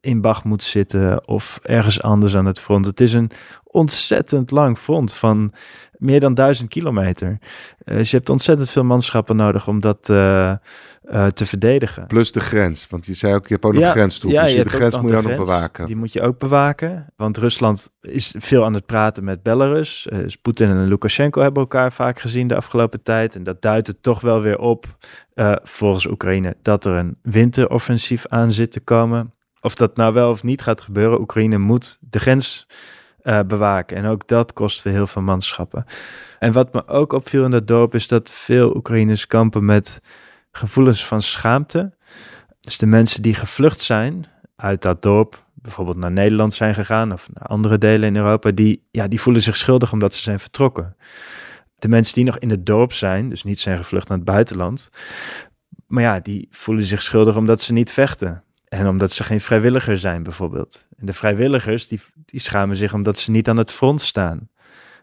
in 0.02 0.22
Bachmoed 0.22 0.64
zitten 0.64 1.28
of 1.28 1.60
ergens 1.64 2.02
anders 2.02 2.36
aan 2.36 2.46
het 2.46 2.60
front. 2.60 2.86
Het 2.86 3.02
is 3.02 3.14
een 3.14 3.32
ontzettend 3.74 4.52
lang 4.52 4.78
front 4.78 5.14
van 5.14 5.54
meer 5.98 6.20
dan 6.20 6.34
duizend 6.34 6.70
kilometer. 6.70 7.38
Eh, 7.78 7.98
dus 7.98 8.12
je 8.12 8.18
hebt 8.18 8.30
ontzettend 8.30 8.70
veel 8.70 8.84
manschappen 8.84 9.36
nodig 9.36 9.68
om 9.68 9.82
dat 9.82 10.10
eh, 10.10 10.50
eh, 10.50 10.58
te 11.26 11.46
verdedigen. 11.46 12.08
Plus 12.08 12.32
de 12.32 12.40
grens. 12.40 12.88
Want 12.90 13.06
je 13.06 13.14
zei 13.14 13.34
ook, 13.34 13.48
je 13.48 13.54
hebt 13.54 13.66
ook 13.66 13.74
nog 13.74 13.82
Ja, 13.82 13.92
grenstroepen. 13.92 14.40
ja, 14.40 14.46
dus 14.46 14.56
je 14.56 14.64
de 14.64 14.70
grens 14.70 15.00
moet 15.00 15.10
je 15.10 15.16
ook 15.16 15.24
nog 15.24 15.32
grens. 15.32 15.50
bewaken. 15.50 15.86
Die 15.86 15.96
moet 15.96 16.14
je 16.14 16.22
ook 16.22 16.40
bewaken. 16.40 17.06
Want 17.16 17.38
Rusland 17.38 17.92
is 18.02 18.36
veel 18.38 18.66
aan 18.66 18.74
het 18.74 18.86
praten 18.86 19.24
met 19.24 19.44
Belarus. 19.44 20.08
Dus 20.10 20.36
Poetin 20.36 20.70
en 20.70 20.88
Lukashenko 20.88 21.42
hebben 21.42 21.62
elkaar 21.62 21.94
vaak 21.94 22.20
gezien 22.20 22.48
de 22.48 22.56
afgelopen 22.56 23.04
tijd. 23.04 23.36
En 23.36 23.44
dat 23.44 23.62
duidt 23.62 23.88
het 23.88 24.04
toch 24.04 24.22
wel 24.22 24.42
weer 24.42 24.58
op, 24.58 24.86
volgens 25.64 26.08
Oekraïne, 26.08 26.56
dat 26.62 26.86
er 26.86 26.94
een 26.94 27.18
winteroffensief 27.22 28.28
aan 28.28 28.52
zit 28.52 28.72
te 28.72 28.80
komen. 28.80 29.34
Of 29.62 29.76
dat 29.76 29.96
nou 29.96 30.14
wel 30.14 30.30
of 30.30 30.44
niet 30.44 30.62
gaat 30.62 30.82
gebeuren, 30.82 31.20
Oekraïne 31.20 31.58
moet 31.58 31.98
de 32.00 32.20
grens 32.20 32.68
eh, 33.24 33.40
bewaken. 33.48 33.98
En 33.98 34.06
ook 34.06 34.28
dat 34.28 34.54
kost 34.54 34.82
weer 34.82 34.94
heel 34.94 35.08
veel 35.08 35.22
manschappen. 35.22 35.86
En 36.40 36.52
wat 36.52 36.74
me 36.74 36.88
ook 36.88 37.14
opviel 37.14 37.46
in 37.46 37.52
dat 37.52 37.68
dorp 37.68 37.96
is 37.96 38.08
dat 38.08 38.32
veel 38.32 38.76
Oekraïners 38.76 39.28
kampen 39.28 39.66
met 39.66 40.02
gevoelens 40.52 41.06
van 41.06 41.22
schaamte. 41.22 41.94
Dus 42.60 42.78
de 42.78 42.86
mensen 42.86 43.22
die 43.22 43.34
gevlucht 43.34 43.80
zijn 43.80 44.26
uit 44.56 44.82
dat 44.82 45.02
dorp, 45.02 45.46
bijvoorbeeld 45.54 45.98
naar 45.98 46.12
Nederland 46.12 46.54
zijn 46.54 46.74
gegaan 46.74 47.12
of 47.12 47.30
naar 47.34 47.48
andere 47.48 47.78
delen 47.78 48.08
in 48.08 48.16
Europa, 48.16 48.52
die, 48.52 48.88
ja, 48.92 49.08
die 49.08 49.22
voelen 49.22 49.42
zich 49.42 49.56
schuldig 49.56 49.92
omdat 49.92 50.14
ze 50.14 50.22
zijn 50.22 50.40
vertrokken. 50.40 50.96
De 51.76 51.88
mensen 51.88 52.14
die 52.14 52.24
nog 52.24 52.38
in 52.38 52.50
het 52.50 52.66
dorp 52.66 52.94
zijn, 52.94 53.30
dus 53.30 53.44
niet 53.44 53.60
zijn 53.60 53.78
gevlucht 53.78 54.08
naar 54.08 54.18
het 54.18 54.26
buitenland, 54.26 54.90
maar 55.88 56.04
ja, 56.04 56.20
die 56.20 56.48
voelen 56.52 56.84
zich 56.84 57.02
schuldig 57.02 57.38
omdat 57.38 57.62
ze 57.62 57.74
niet 57.74 57.92
vechten. 57.92 58.44
En 58.74 58.88
omdat 58.88 59.12
ze 59.12 59.24
geen 59.24 59.42
vrijwilliger 59.42 59.98
zijn, 59.98 60.24
bijvoorbeeld. 60.24 60.88
En 60.98 61.06
de 61.06 61.14
vrijwilligers, 61.14 61.88
die, 61.88 62.02
die 62.26 62.40
schamen 62.40 62.76
zich 62.76 62.94
omdat 62.94 63.18
ze 63.18 63.32
niet 63.32 63.50
aan 63.50 63.58
het 63.58 63.72
front 63.72 64.02
staan. 64.02 64.50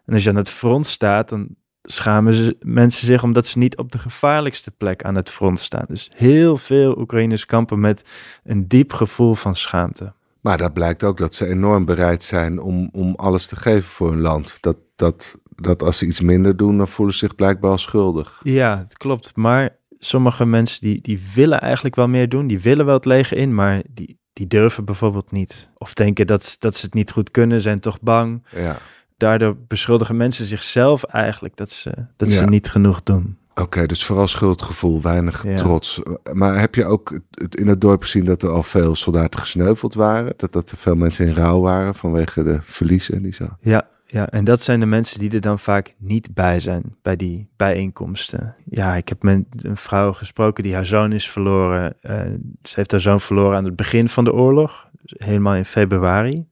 En 0.07 0.13
als 0.13 0.23
je 0.23 0.29
aan 0.29 0.37
het 0.37 0.51
front 0.51 0.87
staat, 0.87 1.29
dan 1.29 1.49
schamen 1.83 2.35
ze, 2.35 2.57
mensen 2.61 3.07
zich 3.07 3.23
omdat 3.23 3.47
ze 3.47 3.59
niet 3.59 3.77
op 3.77 3.93
de 3.93 3.99
gevaarlijkste 3.99 4.71
plek 4.71 5.05
aan 5.05 5.15
het 5.15 5.31
front 5.31 5.61
staan. 5.61 5.85
Dus 5.89 6.11
heel 6.15 6.57
veel 6.57 6.99
Oekraïners 6.99 7.47
kampen 7.47 7.81
met 7.81 8.05
een 8.45 8.69
diep 8.69 8.93
gevoel 8.93 9.35
van 9.35 9.55
schaamte. 9.55 10.13
Maar 10.41 10.59
dat 10.59 10.73
blijkt 10.73 11.05
ook 11.05 11.19
dat 11.19 11.35
ze 11.35 11.47
enorm 11.47 11.85
bereid 11.85 12.23
zijn 12.23 12.61
om, 12.61 12.89
om 12.93 13.15
alles 13.17 13.47
te 13.47 13.57
geven 13.57 13.89
voor 13.89 14.11
hun 14.11 14.21
land. 14.21 14.59
Dat, 14.61 14.77
dat, 14.97 15.39
dat 15.57 15.83
als 15.83 15.99
ze 15.99 16.07
iets 16.07 16.21
minder 16.21 16.57
doen, 16.57 16.77
dan 16.77 16.89
voelen 16.89 17.15
ze 17.15 17.27
zich 17.27 17.35
blijkbaar 17.35 17.79
schuldig. 17.79 18.41
Ja, 18.43 18.79
het 18.79 18.97
klopt. 18.97 19.37
Maar 19.37 19.79
sommige 20.05 20.45
mensen 20.45 20.81
die, 20.81 21.01
die 21.01 21.21
willen 21.35 21.61
eigenlijk 21.61 21.95
wel 21.95 22.09
meer 22.09 22.29
doen. 22.29 22.47
Die 22.47 22.61
willen 22.61 22.85
wel 22.87 22.95
het 22.95 23.05
leger 23.05 23.37
in, 23.37 23.55
maar 23.55 23.83
die, 23.91 24.19
die 24.33 24.47
durven 24.47 24.85
bijvoorbeeld 24.85 25.31
niet. 25.31 25.71
Of 25.79 25.95
denken 25.95 26.27
dat, 26.27 26.57
dat 26.59 26.75
ze 26.77 26.85
het 26.85 26.95
niet 26.95 27.11
goed 27.11 27.31
kunnen, 27.31 27.61
zijn 27.61 27.81
toch 27.81 28.01
bang. 28.01 28.47
Ja. 28.57 28.79
Daardoor 29.17 29.57
beschuldigen 29.69 30.17
mensen 30.17 30.47
zichzelf 30.47 31.05
eigenlijk 31.05 31.57
dat 31.57 31.71
ze, 31.71 31.93
dat 32.17 32.29
ze 32.29 32.45
niet 32.45 32.71
genoeg 32.71 33.03
doen. 33.03 33.39
Oké, 33.55 33.87
dus 33.87 34.05
vooral 34.05 34.27
schuldgevoel, 34.29 35.03
weinig 35.03 35.45
Ja. 35.45 35.57
trots. 35.57 36.03
Maar 36.33 36.61
heb 36.61 36.75
je 36.75 36.85
ook 36.85 37.21
in 37.49 37.69
het 37.69 37.81
dorp 37.81 38.03
gezien 38.03 38.25
dat 38.25 38.43
er 38.43 38.51
al 38.51 38.63
veel 38.63 38.95
soldaten 38.95 39.41
gesneuveld 39.41 39.95
waren? 39.95 40.35
Dat, 40.37 40.53
dat 40.53 40.71
er 40.71 40.77
veel 40.79 40.95
mensen 40.95 41.27
in 41.27 41.35
rouw 41.35 41.61
waren 41.61 41.95
vanwege 41.95 42.43
de 42.43 42.59
verliezen 42.63 43.23
die 43.23 43.33
ze 43.33 43.49
Ja, 43.61 43.89
ja, 44.13 44.29
en 44.29 44.45
dat 44.45 44.63
zijn 44.63 44.81
de 44.81 44.87
mensen 44.87 45.19
die 45.19 45.31
er 45.31 45.41
dan 45.41 45.59
vaak 45.59 45.95
niet 45.99 46.35
bij 46.35 46.61
zijn 46.61 46.97
bij 47.03 47.17
die 47.17 47.49
bijeenkomsten. 47.57 48.55
Ja, 48.65 48.95
ik 48.95 49.09
heb 49.09 49.23
met 49.23 49.45
een 49.57 49.77
vrouw 49.77 50.13
gesproken 50.13 50.63
die 50.63 50.75
haar 50.75 50.87
zoon 50.87 51.13
is 51.13 51.31
verloren. 51.31 51.97
Eh, 52.01 52.21
ze 52.63 52.75
heeft 52.75 52.91
haar 52.91 53.01
zoon 53.01 53.21
verloren 53.21 53.57
aan 53.57 53.65
het 53.65 53.77
begin 53.77 54.09
van 54.09 54.25
de 54.25 54.33
oorlog, 54.33 54.89
dus 55.03 55.15
helemaal 55.27 55.55
in 55.55 55.65
februari. 55.65 56.47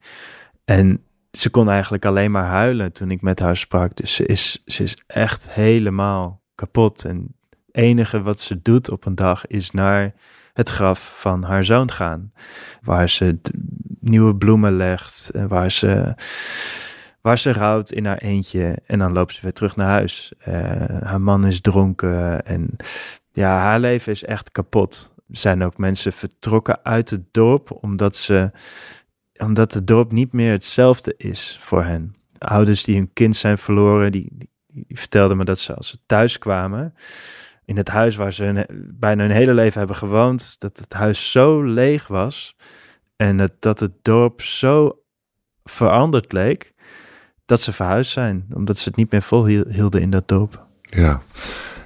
En 0.64 1.02
ze 1.30 1.50
kon 1.50 1.70
eigenlijk 1.70 2.04
alleen 2.04 2.30
maar 2.30 2.44
huilen 2.44 2.92
toen 2.92 3.10
ik 3.10 3.20
met 3.22 3.38
haar 3.38 3.56
sprak. 3.56 3.96
Dus 3.96 4.14
ze 4.14 4.26
is, 4.26 4.62
ze 4.66 4.82
is 4.82 4.96
echt 5.06 5.50
helemaal 5.50 6.42
kapot. 6.54 7.04
En 7.04 7.34
het 7.50 7.58
enige 7.70 8.22
wat 8.22 8.40
ze 8.40 8.62
doet 8.62 8.90
op 8.90 9.06
een 9.06 9.14
dag 9.14 9.46
is 9.46 9.70
naar 9.70 10.14
het 10.52 10.68
graf 10.68 11.18
van 11.20 11.42
haar 11.42 11.64
zoon 11.64 11.90
gaan. 11.90 12.32
Waar 12.82 13.10
ze 13.10 13.38
nieuwe 14.00 14.36
bloemen 14.36 14.76
legt, 14.76 15.30
en 15.30 15.48
waar 15.48 15.72
ze 15.72 16.14
waar 17.20 17.38
ze 17.38 17.52
rouwt 17.52 17.92
in 17.92 18.06
haar 18.06 18.18
eentje 18.18 18.78
en 18.86 18.98
dan 18.98 19.12
loopt 19.12 19.34
ze 19.34 19.42
weer 19.42 19.52
terug 19.52 19.76
naar 19.76 19.88
huis. 19.88 20.32
Eh, 20.38 20.54
haar 21.02 21.20
man 21.20 21.46
is 21.46 21.60
dronken 21.60 22.44
en 22.44 22.76
ja, 23.32 23.58
haar 23.58 23.80
leven 23.80 24.12
is 24.12 24.24
echt 24.24 24.50
kapot. 24.50 25.12
Er 25.16 25.36
zijn 25.36 25.62
ook 25.62 25.76
mensen 25.76 26.12
vertrokken 26.12 26.84
uit 26.84 27.10
het 27.10 27.22
dorp 27.30 27.78
omdat 27.80 28.16
ze 28.16 28.50
omdat 29.36 29.74
het 29.74 29.86
dorp 29.86 30.12
niet 30.12 30.32
meer 30.32 30.52
hetzelfde 30.52 31.14
is 31.16 31.58
voor 31.60 31.84
hen. 31.84 32.14
Ouders 32.38 32.84
die 32.84 32.96
hun 32.96 33.12
kind 33.12 33.36
zijn 33.36 33.58
verloren, 33.58 34.12
die, 34.12 34.28
die, 34.66 34.98
vertelden 34.98 35.36
me 35.36 35.44
dat 35.44 35.58
ze 35.58 35.74
als 35.74 35.88
ze 35.88 35.98
thuis 36.06 36.38
kwamen 36.38 36.94
in 37.64 37.76
het 37.76 37.88
huis 37.88 38.16
waar 38.16 38.32
ze 38.32 38.44
hun, 38.44 38.66
bijna 38.98 39.22
hun 39.22 39.32
hele 39.32 39.54
leven 39.54 39.78
hebben 39.78 39.96
gewoond, 39.96 40.60
dat 40.60 40.78
het 40.78 40.92
huis 40.92 41.30
zo 41.30 41.62
leeg 41.62 42.06
was 42.06 42.56
en 43.16 43.48
dat 43.58 43.80
het 43.80 43.92
dorp 44.02 44.42
zo 44.42 45.02
veranderd 45.64 46.32
leek 46.32 46.74
dat 47.48 47.60
ze 47.60 47.72
verhuisd 47.72 48.10
zijn, 48.12 48.46
omdat 48.54 48.78
ze 48.78 48.88
het 48.88 48.96
niet 48.98 49.10
meer 49.12 49.22
volhielden 49.22 50.00
in 50.00 50.10
dat 50.10 50.28
dorp. 50.28 50.66
Ja. 50.82 51.20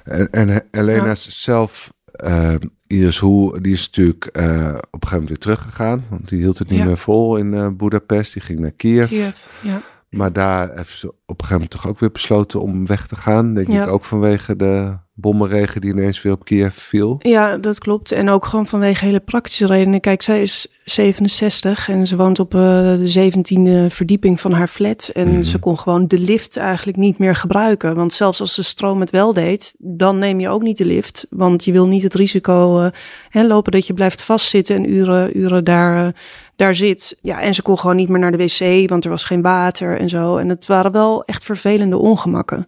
En, 0.03 0.29
en 0.31 0.49
He- 0.49 0.59
Helena 0.71 1.05
Ja. 1.05 1.15
zelf, 1.15 1.93
eh, 2.11 2.55
Iris 2.87 3.17
Hoe, 3.19 3.61
die 3.61 3.73
is 3.73 3.85
natuurlijk 3.85 4.25
eh, 4.25 4.43
op 4.45 4.53
een 4.53 4.59
gegeven 4.59 5.09
moment 5.11 5.27
weer 5.29 5.37
teruggegaan. 5.37 6.03
Want 6.09 6.27
die 6.29 6.39
hield 6.39 6.59
het 6.59 6.69
niet 6.69 6.79
Ja. 6.79 6.85
meer 6.85 6.97
vol 6.97 7.37
in 7.37 7.53
eh 7.53 7.67
Budapest. 7.77 8.33
Die 8.33 8.41
ging 8.41 8.59
naar 8.59 8.71
Kiev. 8.71 9.07
Kiev, 9.07 9.45
ja. 9.61 9.81
Maar 10.09 10.33
daar 10.33 10.71
heeft 10.75 10.97
ze 10.97 11.07
op 11.07 11.15
een 11.25 11.25
gegeven 11.35 11.53
moment 11.53 11.71
toch 11.71 11.87
ook 11.87 11.99
weer 11.99 12.11
besloten 12.11 12.61
om 12.61 12.85
weg 12.85 13.07
te 13.07 13.15
gaan. 13.15 13.53
Denk 13.53 13.67
Ja. 13.67 13.83
ik 13.83 13.89
ook 13.89 14.03
vanwege 14.03 14.55
de 14.55 14.97
bommenregen 15.15 15.81
die 15.81 15.91
ineens 15.91 16.21
weer 16.21 16.31
op 16.33 16.45
Kiev 16.45 16.75
viel. 16.75 17.15
Ja, 17.19 17.57
dat 17.57 17.79
klopt. 17.79 18.11
En 18.11 18.29
ook 18.29 18.45
gewoon 18.45 18.65
vanwege 18.67 19.05
hele 19.05 19.19
praktische 19.19 19.65
redenen. 19.65 19.99
Kijk, 19.99 20.21
zij 20.21 20.41
is 20.41 20.67
67 20.85 21.89
en 21.89 22.07
ze 22.07 22.15
woont 22.15 22.39
op 22.39 22.53
eh, 22.53 22.59
de 22.59 23.07
17e 23.07 23.89
verdieping 23.93 24.39
van 24.41 24.51
haar 24.51 24.67
flat. 24.67 25.09
En 25.13 25.31
Mhm. 25.31 25.43
ze 25.43 25.59
kon 25.59 25.77
gewoon 25.79 26.07
de 26.07 26.19
lift 26.19 26.57
eigenlijk 26.57 26.97
niet 26.97 27.17
meer 27.17 27.35
gebruiken. 27.35 27.95
Want 27.95 28.13
zelfs 28.13 28.39
als 28.39 28.55
de 28.55 28.63
stroom 28.63 28.99
het 28.99 29.09
wel 29.09 29.33
deed, 29.33 29.75
dan 29.77 30.17
neem 30.19 30.39
je 30.39 30.49
ook 30.49 30.61
niet 30.61 30.77
de 30.77 30.85
lift. 30.85 31.27
Want 31.29 31.63
je 31.65 31.71
wil 31.71 31.87
niet 31.87 32.03
het 32.03 32.13
risico 32.13 32.79
eh, 32.79 32.87
hè, 33.29 33.43
lopen 33.47 33.71
dat 33.71 33.87
je 33.87 33.93
blijft 33.93 34.21
vastzitten 34.21 34.75
en 34.75 34.89
uren, 34.91 35.37
uren 35.39 35.63
daar, 35.63 36.05
eh, 36.07 36.13
daar 36.55 36.75
zit. 36.75 37.17
Ja, 37.21 37.41
en 37.41 37.53
ze 37.53 37.61
kon 37.61 37.79
gewoon 37.79 37.95
niet 37.95 38.09
meer 38.09 38.19
naar 38.19 38.37
de 38.37 38.37
wc, 38.37 38.89
want 38.89 39.03
er 39.03 39.09
was 39.09 39.25
geen 39.25 39.41
water 39.41 39.99
en 39.99 40.09
zo. 40.09 40.37
En 40.37 40.49
het 40.49 40.65
waren 40.65 40.91
wel 40.91 41.23
echt 41.25 41.43
vervelende 41.43 41.97
ongemakken. 41.97 42.67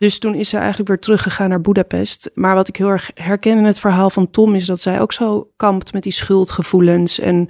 Dus 0.00 0.18
toen 0.18 0.34
is 0.34 0.48
ze 0.48 0.56
eigenlijk 0.56 0.88
weer 0.88 0.98
teruggegaan 0.98 1.48
naar 1.48 1.60
Budapest. 1.60 2.30
Maar 2.34 2.54
wat 2.54 2.68
ik 2.68 2.76
heel 2.76 2.88
erg 2.88 3.10
herken 3.14 3.58
in 3.58 3.64
het 3.64 3.78
verhaal 3.78 4.10
van 4.10 4.30
Tom 4.30 4.54
is 4.54 4.66
dat 4.66 4.80
zij 4.80 5.00
ook 5.00 5.12
zo 5.12 5.50
kampt 5.56 5.92
met 5.92 6.02
die 6.02 6.12
schuldgevoelens. 6.12 7.18
En 7.18 7.48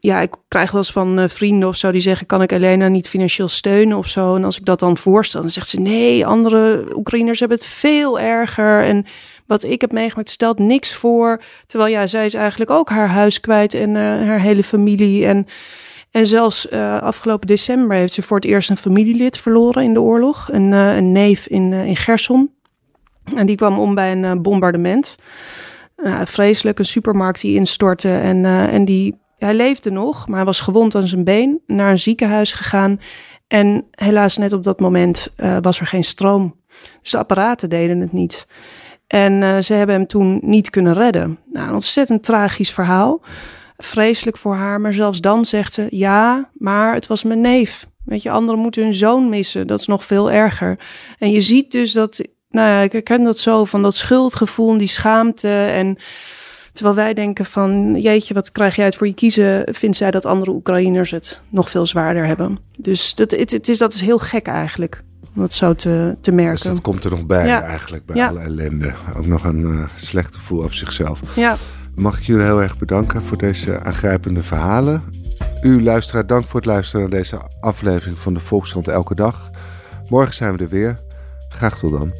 ja, 0.00 0.20
ik 0.20 0.34
krijg 0.48 0.70
wel 0.70 0.80
eens 0.80 0.92
van 0.92 1.18
uh, 1.18 1.28
vrienden 1.28 1.68
of 1.68 1.76
zo 1.76 1.90
die 1.90 2.00
zeggen: 2.00 2.26
kan 2.26 2.42
ik 2.42 2.52
Elena 2.52 2.88
niet 2.88 3.08
financieel 3.08 3.48
steunen 3.48 3.98
of 3.98 4.06
zo? 4.06 4.34
En 4.34 4.44
als 4.44 4.58
ik 4.58 4.64
dat 4.64 4.78
dan 4.78 4.96
voorstel, 4.96 5.40
dan 5.40 5.50
zegt 5.50 5.68
ze: 5.68 5.80
nee, 5.80 6.26
andere 6.26 6.86
Oekraïners 6.94 7.40
hebben 7.40 7.58
het 7.58 7.66
veel 7.66 8.20
erger. 8.20 8.84
En 8.84 9.04
wat 9.46 9.64
ik 9.64 9.80
heb 9.80 9.92
meegemaakt 9.92 10.30
stelt 10.30 10.58
niks 10.58 10.94
voor. 10.94 11.42
Terwijl 11.66 11.90
ja, 11.90 12.06
zij 12.06 12.24
is 12.24 12.34
eigenlijk 12.34 12.70
ook 12.70 12.88
haar 12.88 13.08
huis 13.08 13.40
kwijt 13.40 13.74
en 13.74 13.90
uh, 13.90 14.02
haar 14.02 14.40
hele 14.40 14.62
familie. 14.62 15.26
En 15.26 15.46
en 16.10 16.26
zelfs 16.26 16.70
uh, 16.70 17.02
afgelopen 17.02 17.46
december 17.46 17.96
heeft 17.96 18.12
ze 18.12 18.22
voor 18.22 18.36
het 18.36 18.46
eerst 18.46 18.70
een 18.70 18.76
familielid 18.76 19.38
verloren 19.38 19.82
in 19.82 19.92
de 19.92 20.00
oorlog. 20.00 20.48
Een, 20.52 20.72
uh, 20.72 20.96
een 20.96 21.12
neef 21.12 21.46
in, 21.46 21.72
uh, 21.72 21.86
in 21.86 21.96
Gerson. 21.96 22.50
En 23.34 23.46
die 23.46 23.56
kwam 23.56 23.78
om 23.78 23.94
bij 23.94 24.12
een 24.12 24.42
bombardement. 24.42 25.16
vreselijk, 26.24 26.78
een 26.78 26.84
supermarkt 26.84 27.40
die 27.40 27.54
instortte. 27.54 28.12
En, 28.12 28.44
en 28.44 28.84
die, 28.84 29.20
hij 29.38 29.54
leefde 29.54 29.90
nog, 29.90 30.26
maar 30.26 30.36
hij 30.36 30.44
was 30.44 30.60
gewond 30.60 30.94
aan 30.94 31.06
zijn 31.06 31.24
been. 31.24 31.60
Naar 31.66 31.90
een 31.90 31.98
ziekenhuis 31.98 32.52
gegaan. 32.52 33.00
En 33.46 33.86
helaas 33.90 34.36
net 34.36 34.52
op 34.52 34.64
dat 34.64 34.80
moment 34.80 35.34
was 35.60 35.80
er 35.80 35.86
geen 35.86 36.04
stroom. 36.04 36.56
Dus 37.02 37.10
de 37.10 37.18
apparaten 37.18 37.68
deden 37.68 38.00
het 38.00 38.12
niet. 38.12 38.46
En 39.06 39.64
ze 39.64 39.74
hebben 39.74 39.96
hem 39.96 40.06
toen 40.06 40.40
niet 40.42 40.70
kunnen 40.70 40.94
redden. 40.94 41.38
Nou, 41.52 41.68
een 41.68 41.74
ontzettend 41.74 42.22
tragisch 42.22 42.72
verhaal 42.72 43.20
vreselijk 43.80 44.36
voor 44.36 44.54
haar. 44.54 44.80
Maar 44.80 44.92
zelfs 44.92 45.20
dan 45.20 45.44
zegt 45.44 45.72
ze: 45.72 45.86
Ja, 45.90 46.50
maar 46.52 46.94
het 46.94 47.06
was 47.06 47.22
mijn 47.22 47.40
neef. 47.40 47.86
Weet 48.04 48.22
je, 48.22 48.30
anderen 48.30 48.60
moeten 48.60 48.82
hun 48.82 48.94
zoon 48.94 49.28
missen. 49.28 49.66
Dat 49.66 49.80
is 49.80 49.86
nog 49.86 50.04
veel 50.04 50.30
erger. 50.30 50.78
En 51.18 51.30
je 51.30 51.40
ziet 51.40 51.70
dus 51.70 51.92
dat, 51.92 52.20
nou 52.50 52.68
ja, 52.68 52.80
ik 52.80 52.92
herken 52.92 53.24
dat 53.24 53.38
zo 53.38 53.64
van 53.64 53.82
dat 53.82 53.94
schuldgevoel 53.94 54.72
en 54.72 54.78
die 54.78 54.88
schaamte. 54.88 55.48
En 55.48 55.96
terwijl 56.72 56.96
wij 56.96 57.14
denken 57.14 57.44
van, 57.44 58.00
jeetje, 58.00 58.34
wat 58.34 58.52
krijg 58.52 58.76
jij 58.76 58.84
uit 58.84 58.96
voor 58.96 59.06
je 59.06 59.14
kiezen, 59.14 59.64
vindt 59.74 59.96
zij 59.96 60.10
dat 60.10 60.24
andere 60.24 60.50
Oekraïners 60.50 61.10
het 61.10 61.42
nog 61.48 61.70
veel 61.70 61.86
zwaarder 61.86 62.26
hebben. 62.26 62.58
Dus 62.78 63.14
dat, 63.14 63.30
het, 63.30 63.50
het 63.50 63.68
is, 63.68 63.78
dat 63.78 63.92
is 63.92 64.00
heel 64.00 64.18
gek 64.18 64.46
eigenlijk. 64.46 65.02
Om 65.34 65.40
dat 65.40 65.52
zo 65.52 65.74
te, 65.74 66.16
te 66.20 66.32
merken. 66.32 66.54
Dus 66.54 66.62
dat 66.62 66.80
komt 66.80 67.04
er 67.04 67.10
nog 67.10 67.26
bij 67.26 67.48
eigenlijk, 67.48 68.06
bij 68.06 68.26
alle 68.26 68.40
ellende. 68.40 68.92
Ook 69.16 69.26
nog 69.26 69.44
een 69.44 69.60
uh, 69.60 69.84
slecht 69.96 70.34
gevoel 70.34 70.62
over 70.62 70.76
zichzelf. 70.76 71.20
Ja 71.34 71.56
mag 72.00 72.18
ik 72.18 72.24
jullie 72.24 72.44
heel 72.44 72.62
erg 72.62 72.78
bedanken 72.78 73.24
voor 73.24 73.36
deze 73.36 73.80
aangrijpende 73.80 74.42
verhalen. 74.42 75.02
U 75.62 75.82
luisteraar, 75.82 76.26
dank 76.26 76.46
voor 76.46 76.60
het 76.60 76.68
luisteren 76.68 77.00
naar 77.00 77.18
deze 77.18 77.40
aflevering 77.60 78.18
van 78.18 78.34
de 78.34 78.40
Volkskrant 78.40 78.88
Elke 78.88 79.14
Dag. 79.14 79.50
Morgen 80.08 80.34
zijn 80.34 80.56
we 80.56 80.62
er 80.62 80.68
weer. 80.68 81.00
Graag 81.48 81.78
tot 81.78 81.92
dan. 81.92 82.12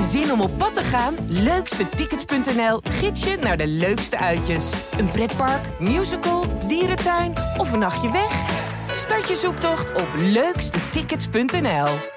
Zin 0.00 0.32
om 0.32 0.40
op 0.40 0.58
pad 0.58 0.74
te 0.74 0.82
gaan? 0.82 1.14
Leukstetickets.nl 1.28 2.80
gids 2.82 3.24
je 3.24 3.38
naar 3.42 3.56
de 3.56 3.66
leukste 3.66 4.18
uitjes. 4.18 4.72
Een 4.98 5.08
pretpark, 5.08 5.80
musical, 5.80 6.44
dierentuin 6.68 7.32
of 7.56 7.72
een 7.72 7.78
nachtje 7.78 8.10
weg? 8.10 8.60
Start 8.92 9.28
je 9.28 9.36
zoektocht 9.36 9.94
op 9.94 10.08
leukstetickets.nl. 10.16 12.11